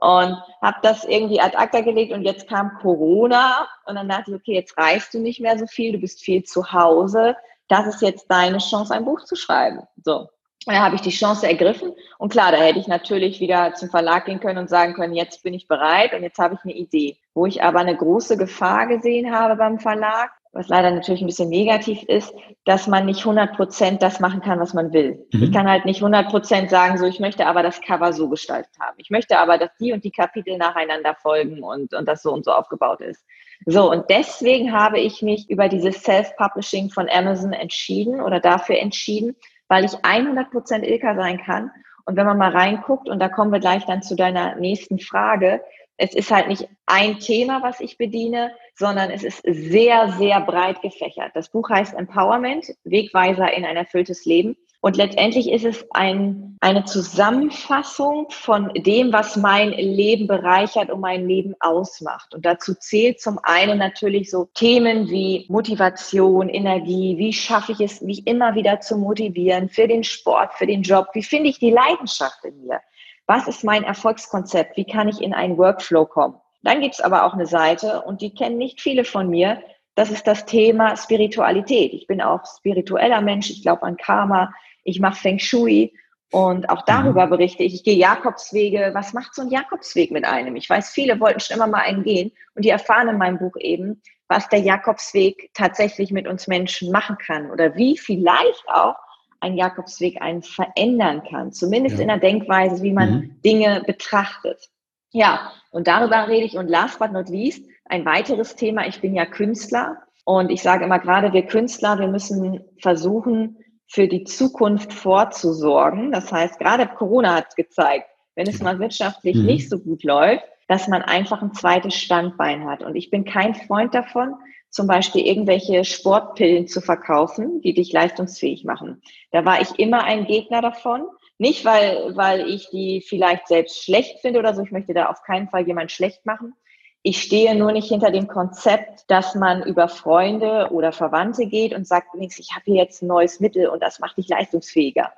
Und 0.00 0.36
habe 0.60 0.78
das 0.82 1.04
irgendwie 1.04 1.40
ad 1.40 1.56
acta 1.56 1.80
gelegt 1.80 2.12
und 2.12 2.22
jetzt 2.22 2.48
kam 2.48 2.78
Corona 2.82 3.66
und 3.86 3.94
dann 3.94 4.08
dachte 4.08 4.30
ich, 4.30 4.36
okay, 4.36 4.54
jetzt 4.54 4.76
reist 4.76 5.14
du 5.14 5.20
nicht 5.20 5.40
mehr 5.40 5.58
so 5.58 5.66
viel, 5.66 5.92
du 5.92 5.98
bist 5.98 6.20
viel 6.20 6.42
zu 6.42 6.72
Hause. 6.72 7.34
Das 7.68 7.86
ist 7.86 8.02
jetzt 8.02 8.30
deine 8.30 8.58
Chance, 8.58 8.94
ein 8.94 9.06
Buch 9.06 9.24
zu 9.24 9.36
schreiben. 9.36 9.80
So. 10.04 10.28
Und 10.66 10.74
da 10.74 10.82
habe 10.82 10.96
ich 10.96 11.00
die 11.00 11.10
Chance 11.10 11.46
ergriffen. 11.46 11.94
Und 12.18 12.32
klar, 12.32 12.50
da 12.50 12.58
hätte 12.58 12.80
ich 12.80 12.88
natürlich 12.88 13.40
wieder 13.40 13.74
zum 13.74 13.88
Verlag 13.88 14.26
gehen 14.26 14.40
können 14.40 14.58
und 14.58 14.68
sagen 14.68 14.94
können, 14.94 15.14
jetzt 15.14 15.44
bin 15.44 15.54
ich 15.54 15.68
bereit 15.68 16.12
und 16.12 16.24
jetzt 16.24 16.38
habe 16.38 16.54
ich 16.54 16.64
eine 16.64 16.74
Idee. 16.74 17.16
Wo 17.34 17.46
ich 17.46 17.62
aber 17.62 17.78
eine 17.78 17.96
große 17.96 18.36
Gefahr 18.36 18.88
gesehen 18.88 19.32
habe 19.32 19.56
beim 19.56 19.78
Verlag, 19.78 20.32
was 20.56 20.68
leider 20.68 20.90
natürlich 20.90 21.20
ein 21.20 21.26
bisschen 21.26 21.48
negativ 21.48 22.02
ist, 22.04 22.34
dass 22.64 22.86
man 22.86 23.06
nicht 23.06 23.20
100 23.20 23.54
Prozent 23.54 24.02
das 24.02 24.20
machen 24.20 24.40
kann, 24.40 24.58
was 24.58 24.74
man 24.74 24.92
will. 24.92 25.26
Mhm. 25.32 25.42
Ich 25.42 25.52
kann 25.52 25.68
halt 25.68 25.84
nicht 25.84 25.98
100 25.98 26.28
Prozent 26.28 26.70
sagen, 26.70 26.98
so, 26.98 27.04
ich 27.04 27.20
möchte 27.20 27.46
aber 27.46 27.62
das 27.62 27.80
Cover 27.80 28.12
so 28.12 28.28
gestaltet 28.28 28.72
haben. 28.80 28.96
Ich 28.98 29.10
möchte 29.10 29.38
aber, 29.38 29.58
dass 29.58 29.70
die 29.78 29.92
und 29.92 30.04
die 30.04 30.10
Kapitel 30.10 30.56
nacheinander 30.56 31.14
folgen 31.14 31.62
und, 31.62 31.94
und 31.94 32.08
das 32.08 32.22
so 32.22 32.32
und 32.32 32.44
so 32.44 32.52
aufgebaut 32.52 33.00
ist. 33.00 33.24
So, 33.64 33.90
und 33.90 34.04
deswegen 34.10 34.72
habe 34.72 34.98
ich 34.98 35.22
mich 35.22 35.48
über 35.48 35.68
dieses 35.68 36.02
Self-Publishing 36.02 36.90
von 36.90 37.08
Amazon 37.08 37.52
entschieden 37.52 38.20
oder 38.20 38.40
dafür 38.40 38.78
entschieden, 38.78 39.36
weil 39.68 39.84
ich 39.84 39.92
100 40.02 40.50
Prozent 40.50 40.86
Ilka 40.86 41.14
sein 41.14 41.38
kann. 41.38 41.70
Und 42.04 42.16
wenn 42.16 42.26
man 42.26 42.38
mal 42.38 42.52
reinguckt, 42.52 43.08
und 43.08 43.18
da 43.18 43.28
kommen 43.28 43.52
wir 43.52 43.60
gleich 43.60 43.84
dann 43.84 44.02
zu 44.02 44.14
deiner 44.14 44.54
nächsten 44.56 44.98
Frage, 44.98 45.60
es 45.96 46.14
ist 46.14 46.30
halt 46.30 46.48
nicht 46.48 46.68
ein 46.86 47.18
Thema, 47.18 47.62
was 47.62 47.80
ich 47.80 47.98
bediene, 47.98 48.52
sondern 48.78 49.10
es 49.10 49.24
ist 49.24 49.42
sehr, 49.44 50.12
sehr 50.12 50.40
breit 50.40 50.82
gefächert. 50.82 51.32
Das 51.34 51.48
Buch 51.48 51.68
heißt 51.70 51.94
Empowerment, 51.94 52.66
Wegweiser 52.84 53.52
in 53.52 53.64
ein 53.64 53.76
erfülltes 53.76 54.24
Leben. 54.24 54.56
Und 54.80 54.96
letztendlich 54.96 55.50
ist 55.50 55.64
es 55.64 55.86
ein, 55.92 56.56
eine 56.60 56.84
Zusammenfassung 56.84 58.26
von 58.30 58.72
dem, 58.74 59.12
was 59.12 59.36
mein 59.36 59.70
Leben 59.70 60.26
bereichert 60.26 60.90
und 60.90 61.00
mein 61.00 61.26
Leben 61.26 61.54
ausmacht. 61.60 62.34
Und 62.34 62.44
dazu 62.44 62.74
zählt 62.74 63.20
zum 63.20 63.40
einen 63.42 63.78
natürlich 63.78 64.30
so 64.30 64.48
Themen 64.54 65.08
wie 65.08 65.46
Motivation, 65.48 66.48
Energie, 66.48 67.16
wie 67.18 67.32
schaffe 67.32 67.72
ich 67.72 67.80
es, 67.80 68.02
mich 68.02 68.26
immer 68.26 68.54
wieder 68.54 68.80
zu 68.80 68.96
motivieren 68.96 69.70
für 69.70 69.88
den 69.88 70.04
Sport, 70.04 70.54
für 70.54 70.66
den 70.66 70.82
Job, 70.82 71.08
wie 71.14 71.22
finde 71.22 71.48
ich 71.48 71.58
die 71.58 71.70
Leidenschaft 71.70 72.44
in 72.44 72.62
mir 72.66 72.80
was 73.26 73.48
ist 73.48 73.64
mein 73.64 73.82
Erfolgskonzept? 73.82 74.76
Wie 74.76 74.84
kann 74.84 75.08
ich 75.08 75.20
in 75.20 75.34
einen 75.34 75.58
Workflow 75.58 76.06
kommen? 76.06 76.40
Dann 76.66 76.80
gibt 76.80 76.94
es 76.94 77.00
aber 77.00 77.22
auch 77.22 77.34
eine 77.34 77.46
Seite, 77.46 78.02
und 78.02 78.22
die 78.22 78.34
kennen 78.34 78.58
nicht 78.58 78.80
viele 78.80 79.04
von 79.04 79.30
mir, 79.30 79.62
das 79.94 80.10
ist 80.10 80.26
das 80.26 80.46
Thema 80.46 80.96
Spiritualität. 80.96 81.92
Ich 81.92 82.08
bin 82.08 82.20
auch 82.20 82.40
spiritueller 82.44 83.20
Mensch, 83.20 83.50
ich 83.50 83.62
glaube 83.62 83.84
an 83.84 83.96
Karma, 83.96 84.52
ich 84.82 84.98
mache 84.98 85.14
Feng 85.14 85.38
Shui 85.38 85.92
und 86.32 86.68
auch 86.68 86.82
darüber 86.84 87.26
mhm. 87.26 87.30
berichte 87.30 87.62
ich. 87.62 87.72
Ich 87.72 87.84
gehe 87.84 87.94
Jakobswege. 87.94 88.90
Was 88.94 89.12
macht 89.12 89.36
so 89.36 89.42
ein 89.42 89.50
Jakobsweg 89.50 90.10
mit 90.10 90.24
einem? 90.24 90.56
Ich 90.56 90.68
weiß, 90.68 90.90
viele 90.90 91.20
wollten 91.20 91.38
schon 91.38 91.54
immer 91.54 91.68
mal 91.68 91.82
einen 91.82 92.02
gehen 92.02 92.32
und 92.56 92.64
die 92.64 92.70
erfahren 92.70 93.10
in 93.10 93.18
meinem 93.18 93.38
Buch 93.38 93.54
eben, 93.60 94.02
was 94.26 94.48
der 94.48 94.58
Jakobsweg 94.58 95.50
tatsächlich 95.54 96.10
mit 96.10 96.26
uns 96.26 96.48
Menschen 96.48 96.90
machen 96.90 97.16
kann 97.16 97.52
oder 97.52 97.76
wie 97.76 97.96
vielleicht 97.96 98.68
auch 98.68 98.96
ein 99.38 99.56
Jakobsweg 99.56 100.20
einen 100.20 100.42
verändern 100.42 101.22
kann, 101.30 101.52
zumindest 101.52 101.98
ja. 101.98 102.02
in 102.02 102.08
der 102.08 102.18
Denkweise, 102.18 102.82
wie 102.82 102.92
man 102.92 103.10
mhm. 103.12 103.40
Dinge 103.44 103.84
betrachtet. 103.86 104.68
Ja, 105.12 105.52
und 105.70 105.86
darüber 105.86 106.28
rede 106.28 106.46
ich. 106.46 106.56
Und 106.56 106.68
last 106.68 106.98
but 106.98 107.12
not 107.12 107.28
least, 107.28 107.64
ein 107.84 108.04
weiteres 108.04 108.56
Thema. 108.56 108.86
Ich 108.86 109.00
bin 109.00 109.14
ja 109.14 109.26
Künstler 109.26 110.02
und 110.24 110.50
ich 110.50 110.62
sage 110.62 110.84
immer 110.84 110.98
gerade, 110.98 111.32
wir 111.32 111.46
Künstler, 111.46 111.98
wir 111.98 112.08
müssen 112.08 112.64
versuchen, 112.80 113.58
für 113.88 114.08
die 114.08 114.24
Zukunft 114.24 114.92
vorzusorgen. 114.92 116.10
Das 116.10 116.32
heißt, 116.32 116.58
gerade 116.58 116.86
Corona 116.88 117.36
hat 117.36 117.56
gezeigt, 117.56 118.06
wenn 118.34 118.48
es 118.48 118.60
mal 118.60 118.78
wirtschaftlich 118.78 119.36
mhm. 119.36 119.46
nicht 119.46 119.70
so 119.70 119.78
gut 119.78 120.02
läuft, 120.02 120.44
dass 120.68 120.88
man 120.88 121.02
einfach 121.02 121.42
ein 121.42 121.54
zweites 121.54 121.94
Standbein 121.94 122.68
hat. 122.68 122.82
Und 122.82 122.96
ich 122.96 123.10
bin 123.10 123.24
kein 123.24 123.54
Freund 123.54 123.94
davon, 123.94 124.34
zum 124.70 124.88
Beispiel 124.88 125.24
irgendwelche 125.24 125.84
Sportpillen 125.84 126.66
zu 126.66 126.80
verkaufen, 126.80 127.60
die 127.62 127.72
dich 127.72 127.92
leistungsfähig 127.92 128.64
machen. 128.64 129.00
Da 129.30 129.44
war 129.44 129.60
ich 129.60 129.78
immer 129.78 130.04
ein 130.04 130.26
Gegner 130.26 130.60
davon. 130.60 131.02
Nicht, 131.38 131.64
weil, 131.64 132.16
weil 132.16 132.48
ich 132.48 132.70
die 132.70 133.04
vielleicht 133.06 133.48
selbst 133.48 133.82
schlecht 133.82 134.20
finde 134.20 134.38
oder 134.38 134.54
so. 134.54 134.62
Ich 134.62 134.70
möchte 134.70 134.94
da 134.94 135.06
auf 135.06 135.22
keinen 135.22 135.48
Fall 135.48 135.66
jemand 135.66 135.92
schlecht 135.92 136.24
machen. 136.24 136.54
Ich 137.02 137.22
stehe 137.22 137.54
nur 137.54 137.72
nicht 137.72 137.88
hinter 137.88 138.10
dem 138.10 138.26
Konzept, 138.26 139.04
dass 139.08 139.34
man 139.34 139.62
über 139.62 139.88
Freunde 139.88 140.70
oder 140.72 140.92
Verwandte 140.92 141.46
geht 141.46 141.72
und 141.72 141.86
sagt, 141.86 142.08
ich 142.18 142.50
habe 142.52 142.64
hier 142.64 142.82
jetzt 142.82 143.02
ein 143.02 143.06
neues 143.06 143.38
Mittel 143.38 143.68
und 143.68 143.82
das 143.82 144.00
macht 144.00 144.16
dich 144.16 144.28
leistungsfähiger. 144.28 145.12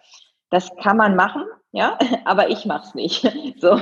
Das 0.50 0.74
kann 0.83 0.96
man 0.96 1.14
machen, 1.14 1.44
ja, 1.72 1.98
aber 2.24 2.50
ich 2.50 2.66
mache 2.66 2.87
es 2.88 2.94
nicht. 2.94 3.24
So. 3.61 3.81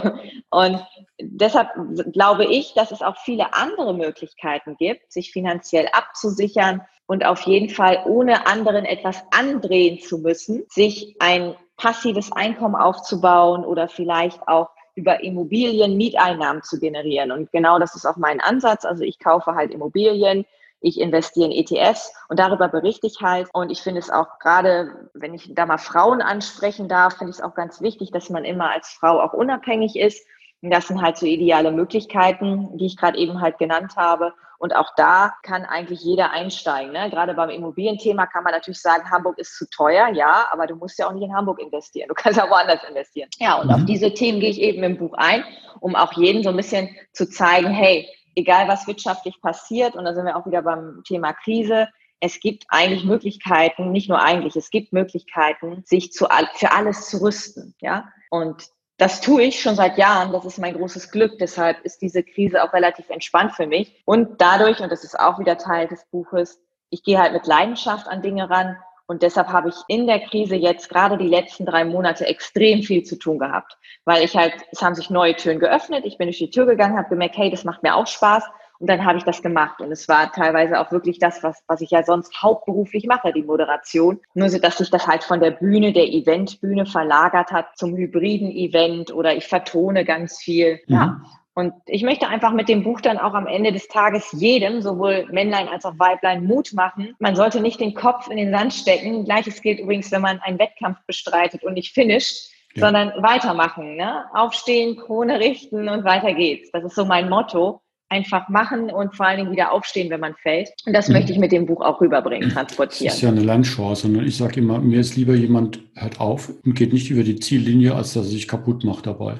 Und 0.50 0.86
deshalb 1.20 1.68
glaube 2.12 2.46
ich, 2.46 2.72
dass 2.74 2.92
es 2.92 3.02
auch 3.02 3.18
viele 3.18 3.52
andere 3.52 3.92
Möglichkeiten 3.92 4.76
gibt, 4.78 5.12
sich 5.12 5.32
finanziell 5.32 5.88
abzusichern 5.92 6.80
und 7.06 7.26
auf 7.26 7.42
jeden 7.42 7.68
Fall 7.68 8.02
ohne 8.06 8.46
anderen 8.46 8.86
etwas 8.86 9.22
andrehen 9.32 10.00
zu 10.00 10.18
müssen, 10.18 10.64
sich 10.68 11.16
ein 11.18 11.54
passives 11.76 12.32
Einkommen 12.32 12.74
aufzubauen 12.74 13.64
oder 13.64 13.88
vielleicht 13.88 14.46
auch 14.48 14.70
über 14.94 15.22
Immobilien 15.22 15.96
Mieteinnahmen 15.96 16.62
zu 16.62 16.80
generieren. 16.80 17.30
Und 17.30 17.52
genau 17.52 17.78
das 17.78 17.94
ist 17.94 18.06
auch 18.06 18.16
mein 18.16 18.40
Ansatz. 18.40 18.84
Also 18.84 19.04
ich 19.04 19.18
kaufe 19.18 19.54
halt 19.54 19.70
Immobilien, 19.70 20.46
ich 20.80 21.00
investiere 21.00 21.46
in 21.46 21.52
ETFs 21.52 22.12
und 22.28 22.38
darüber 22.38 22.68
berichte 22.68 23.06
ich 23.06 23.20
halt. 23.20 23.48
Und 23.52 23.70
ich 23.70 23.82
finde 23.82 24.00
es 24.00 24.10
auch 24.10 24.38
gerade, 24.38 25.10
wenn 25.14 25.34
ich 25.34 25.54
da 25.54 25.66
mal 25.66 25.78
Frauen 25.78 26.22
ansprechen 26.22 26.88
darf, 26.88 27.18
finde 27.18 27.30
ich 27.30 27.38
es 27.38 27.42
auch 27.42 27.54
ganz 27.54 27.80
wichtig, 27.80 28.10
dass 28.10 28.30
man 28.30 28.44
immer 28.44 28.70
als 28.70 28.88
Frau 28.88 29.20
auch 29.20 29.34
unabhängig 29.34 29.96
ist. 29.96 30.26
Und 30.62 30.70
das 30.70 30.88
sind 30.88 31.02
halt 31.02 31.18
so 31.18 31.26
ideale 31.26 31.70
Möglichkeiten, 31.72 32.76
die 32.78 32.86
ich 32.86 32.96
gerade 32.96 33.18
eben 33.18 33.40
halt 33.40 33.58
genannt 33.58 33.96
habe. 33.96 34.32
Und 34.58 34.74
auch 34.74 34.90
da 34.96 35.34
kann 35.42 35.64
eigentlich 35.64 36.00
jeder 36.00 36.30
einsteigen. 36.30 36.92
Ne? 36.92 37.10
Gerade 37.10 37.34
beim 37.34 37.50
Immobilienthema 37.50 38.26
kann 38.26 38.44
man 38.44 38.52
natürlich 38.52 38.80
sagen, 38.80 39.10
Hamburg 39.10 39.38
ist 39.38 39.56
zu 39.56 39.68
teuer, 39.70 40.08
ja, 40.08 40.46
aber 40.50 40.66
du 40.66 40.76
musst 40.76 40.98
ja 40.98 41.08
auch 41.08 41.12
nicht 41.12 41.24
in 41.24 41.34
Hamburg 41.34 41.60
investieren. 41.60 42.08
Du 42.08 42.14
kannst 42.14 42.40
auch 42.40 42.50
woanders 42.50 42.80
investieren. 42.88 43.28
Ja, 43.38 43.56
und 43.56 43.68
mhm. 43.68 43.74
auf 43.74 43.84
diese 43.84 44.12
Themen 44.12 44.40
gehe 44.40 44.50
ich 44.50 44.60
eben 44.60 44.82
im 44.82 44.98
Buch 44.98 45.14
ein, 45.16 45.44
um 45.80 45.94
auch 45.94 46.12
jeden 46.14 46.42
so 46.42 46.50
ein 46.50 46.56
bisschen 46.56 46.94
zu 47.12 47.28
zeigen, 47.28 47.68
hey, 47.68 48.08
egal 48.34 48.68
was 48.68 48.86
wirtschaftlich 48.86 49.40
passiert, 49.40 49.94
und 49.94 50.04
da 50.04 50.14
sind 50.14 50.24
wir 50.24 50.36
auch 50.36 50.46
wieder 50.46 50.62
beim 50.62 51.02
Thema 51.06 51.32
Krise, 51.32 51.88
es 52.20 52.40
gibt 52.40 52.64
eigentlich 52.68 53.04
Möglichkeiten, 53.04 53.92
nicht 53.92 54.08
nur 54.08 54.22
eigentlich, 54.22 54.56
es 54.56 54.70
gibt 54.70 54.92
Möglichkeiten, 54.92 55.82
sich 55.84 56.12
zu, 56.12 56.26
für 56.54 56.72
alles 56.72 57.08
zu 57.08 57.20
rüsten, 57.20 57.74
ja. 57.80 58.08
Und 58.30 58.68
das 58.98 59.20
tue 59.20 59.42
ich 59.42 59.60
schon 59.60 59.76
seit 59.76 59.98
Jahren. 59.98 60.32
Das 60.32 60.44
ist 60.44 60.58
mein 60.58 60.74
großes 60.74 61.10
Glück. 61.10 61.38
Deshalb 61.38 61.84
ist 61.84 62.00
diese 62.00 62.22
Krise 62.22 62.62
auch 62.62 62.72
relativ 62.72 63.10
entspannt 63.10 63.52
für 63.52 63.66
mich. 63.66 64.02
Und 64.04 64.40
dadurch, 64.40 64.80
und 64.80 64.90
das 64.90 65.04
ist 65.04 65.18
auch 65.18 65.38
wieder 65.38 65.58
Teil 65.58 65.86
des 65.88 66.04
Buches, 66.10 66.60
ich 66.90 67.02
gehe 67.02 67.18
halt 67.18 67.32
mit 67.32 67.46
Leidenschaft 67.46 68.08
an 68.08 68.22
Dinge 68.22 68.48
ran. 68.48 68.76
Und 69.08 69.22
deshalb 69.22 69.48
habe 69.48 69.68
ich 69.68 69.74
in 69.86 70.06
der 70.06 70.20
Krise 70.20 70.56
jetzt 70.56 70.88
gerade 70.88 71.16
die 71.16 71.28
letzten 71.28 71.64
drei 71.64 71.84
Monate 71.84 72.26
extrem 72.26 72.82
viel 72.82 73.04
zu 73.04 73.16
tun 73.16 73.38
gehabt, 73.38 73.76
weil 74.04 74.24
ich 74.24 74.36
halt, 74.36 74.54
es 74.72 74.82
haben 74.82 74.96
sich 74.96 75.10
neue 75.10 75.36
Türen 75.36 75.60
geöffnet. 75.60 76.04
Ich 76.04 76.18
bin 76.18 76.26
durch 76.26 76.38
die 76.38 76.50
Tür 76.50 76.66
gegangen, 76.66 76.96
habe 76.96 77.10
gemerkt, 77.10 77.36
hey, 77.36 77.50
das 77.50 77.64
macht 77.64 77.84
mir 77.84 77.94
auch 77.94 78.06
Spaß. 78.06 78.42
Und 78.78 78.88
dann 78.88 79.04
habe 79.04 79.18
ich 79.18 79.24
das 79.24 79.42
gemacht. 79.42 79.80
Und 79.80 79.90
es 79.92 80.08
war 80.08 80.32
teilweise 80.32 80.80
auch 80.80 80.92
wirklich 80.92 81.18
das, 81.18 81.42
was, 81.42 81.62
was 81.66 81.80
ich 81.80 81.90
ja 81.90 82.02
sonst 82.02 82.42
hauptberuflich 82.42 83.06
mache, 83.06 83.32
die 83.32 83.42
Moderation. 83.42 84.20
Nur 84.34 84.48
so, 84.48 84.58
dass 84.58 84.78
sich 84.78 84.90
das 84.90 85.06
halt 85.06 85.24
von 85.24 85.40
der 85.40 85.52
Bühne, 85.52 85.92
der 85.92 86.08
Eventbühne 86.08 86.86
verlagert 86.86 87.50
hat 87.52 87.76
zum 87.76 87.96
hybriden 87.96 88.50
Event 88.50 89.12
oder 89.12 89.34
ich 89.34 89.46
vertone 89.46 90.04
ganz 90.04 90.38
viel. 90.38 90.80
Mhm. 90.86 90.94
Ja. 90.94 91.20
Und 91.54 91.72
ich 91.86 92.02
möchte 92.02 92.28
einfach 92.28 92.52
mit 92.52 92.68
dem 92.68 92.82
Buch 92.82 93.00
dann 93.00 93.16
auch 93.16 93.32
am 93.32 93.46
Ende 93.46 93.72
des 93.72 93.88
Tages 93.88 94.30
jedem, 94.32 94.82
sowohl 94.82 95.26
Männlein 95.30 95.68
als 95.68 95.86
auch 95.86 95.98
Weiblein, 95.98 96.44
Mut 96.44 96.74
machen. 96.74 97.14
Man 97.18 97.34
sollte 97.34 97.62
nicht 97.62 97.80
den 97.80 97.94
Kopf 97.94 98.28
in 98.28 98.36
den 98.36 98.52
Sand 98.52 98.74
stecken. 98.74 99.24
Gleiches 99.24 99.62
gilt 99.62 99.80
übrigens, 99.80 100.12
wenn 100.12 100.20
man 100.20 100.38
einen 100.40 100.58
Wettkampf 100.58 100.98
bestreitet 101.06 101.64
und 101.64 101.72
nicht 101.72 101.94
finisht, 101.94 102.50
ja. 102.74 102.84
sondern 102.84 103.10
weitermachen. 103.22 103.96
Ne? 103.96 104.26
Aufstehen, 104.34 104.98
Krone 104.98 105.40
richten 105.40 105.88
und 105.88 106.04
weiter 106.04 106.34
geht's. 106.34 106.70
Das 106.72 106.84
ist 106.84 106.94
so 106.94 107.06
mein 107.06 107.30
Motto 107.30 107.80
einfach 108.08 108.48
machen 108.48 108.90
und 108.90 109.16
vor 109.16 109.26
allen 109.26 109.38
Dingen 109.38 109.52
wieder 109.52 109.72
aufstehen, 109.72 110.10
wenn 110.10 110.20
man 110.20 110.34
fällt. 110.36 110.70
Und 110.86 110.92
das 110.92 111.08
mhm. 111.08 111.14
möchte 111.14 111.32
ich 111.32 111.38
mit 111.38 111.52
dem 111.52 111.66
Buch 111.66 111.80
auch 111.80 112.00
rüberbringen, 112.00 112.50
transportieren. 112.50 113.06
Das 113.06 113.16
ist 113.16 113.22
ja 113.22 113.30
eine 113.30 113.42
Lernchance. 113.42 114.06
Und 114.06 114.24
ich 114.24 114.36
sage 114.36 114.60
immer, 114.60 114.78
mir 114.78 115.00
ist 115.00 115.16
lieber 115.16 115.34
jemand 115.34 115.80
hört 115.94 116.20
auf 116.20 116.52
und 116.64 116.74
geht 116.74 116.92
nicht 116.92 117.10
über 117.10 117.24
die 117.24 117.40
Ziellinie, 117.40 117.94
als 117.94 118.12
dass 118.12 118.26
er 118.26 118.30
sich 118.30 118.48
kaputt 118.48 118.84
macht 118.84 119.06
dabei. 119.06 119.38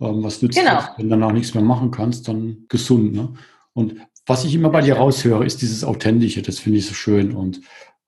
Ähm, 0.00 0.22
was 0.22 0.40
nützt 0.42 0.58
genau. 0.58 0.76
das, 0.76 0.90
wenn 0.96 1.06
du 1.06 1.10
danach 1.10 1.32
nichts 1.32 1.54
mehr 1.54 1.62
machen 1.62 1.90
kannst, 1.90 2.28
dann 2.28 2.64
gesund. 2.68 3.14
Ne? 3.14 3.34
Und 3.74 3.96
was 4.26 4.44
ich 4.44 4.54
immer 4.54 4.70
bei 4.70 4.80
dir 4.80 4.96
raushöre, 4.96 5.44
ist 5.44 5.62
dieses 5.62 5.84
Authentische. 5.84 6.42
Das 6.42 6.58
finde 6.58 6.78
ich 6.78 6.86
so 6.86 6.94
schön. 6.94 7.32
Und 7.32 7.58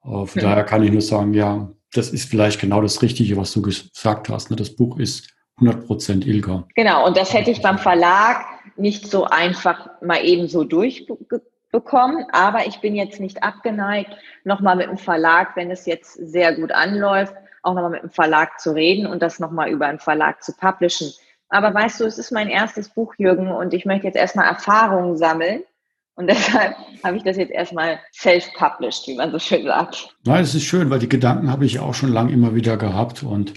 äh, 0.04 0.26
von 0.26 0.26
mhm. 0.34 0.40
daher 0.40 0.64
kann 0.64 0.82
ich 0.82 0.90
nur 0.90 1.02
sagen, 1.02 1.34
ja, 1.34 1.70
das 1.92 2.10
ist 2.10 2.28
vielleicht 2.28 2.60
genau 2.60 2.80
das 2.82 3.02
Richtige, 3.02 3.36
was 3.36 3.52
du 3.52 3.62
gesagt 3.62 4.28
hast. 4.28 4.50
Ne? 4.50 4.56
Das 4.56 4.74
Buch 4.74 4.98
ist 4.98 5.34
100% 5.60 6.26
Ilga. 6.26 6.64
Genau, 6.74 7.06
und 7.06 7.16
das 7.16 7.32
hätte 7.32 7.50
ich 7.50 7.62
beim 7.62 7.78
Verlag 7.78 8.44
nicht 8.76 9.10
so 9.10 9.24
einfach 9.24 9.88
mal 10.00 10.24
eben 10.24 10.48
so 10.48 10.64
durchbekommen. 10.64 12.26
Aber 12.32 12.66
ich 12.66 12.80
bin 12.80 12.94
jetzt 12.94 13.20
nicht 13.20 13.42
abgeneigt, 13.42 14.10
nochmal 14.44 14.76
mit 14.76 14.88
dem 14.88 14.98
Verlag, 14.98 15.56
wenn 15.56 15.70
es 15.70 15.86
jetzt 15.86 16.14
sehr 16.14 16.54
gut 16.54 16.72
anläuft, 16.72 17.34
auch 17.62 17.74
nochmal 17.74 17.90
mit 17.90 18.02
dem 18.02 18.10
Verlag 18.10 18.60
zu 18.60 18.72
reden 18.72 19.06
und 19.06 19.20
das 19.20 19.40
nochmal 19.40 19.70
über 19.70 19.86
einen 19.86 19.98
Verlag 19.98 20.42
zu 20.42 20.52
publishen. 20.52 21.12
Aber 21.48 21.72
weißt 21.72 22.00
du, 22.00 22.04
es 22.04 22.18
ist 22.18 22.30
mein 22.30 22.48
erstes 22.48 22.90
Buch, 22.90 23.14
Jürgen, 23.16 23.50
und 23.50 23.72
ich 23.72 23.84
möchte 23.84 24.06
jetzt 24.06 24.16
erstmal 24.16 24.46
Erfahrungen 24.46 25.16
sammeln. 25.16 25.62
Und 26.14 26.26
deshalb 26.30 26.74
habe 27.04 27.16
ich 27.16 27.22
das 27.22 27.36
jetzt 27.36 27.52
erstmal 27.52 28.00
self-published, 28.12 29.06
wie 29.06 29.16
man 29.16 29.30
so 29.30 29.38
schön 29.38 29.64
sagt. 29.64 30.14
Nein, 30.24 30.42
es 30.42 30.54
ist 30.54 30.64
schön, 30.64 30.90
weil 30.90 30.98
die 30.98 31.08
Gedanken 31.08 31.50
habe 31.50 31.64
ich 31.64 31.78
auch 31.78 31.94
schon 31.94 32.12
lange 32.12 32.32
immer 32.32 32.54
wieder 32.54 32.76
gehabt 32.76 33.22
und 33.22 33.54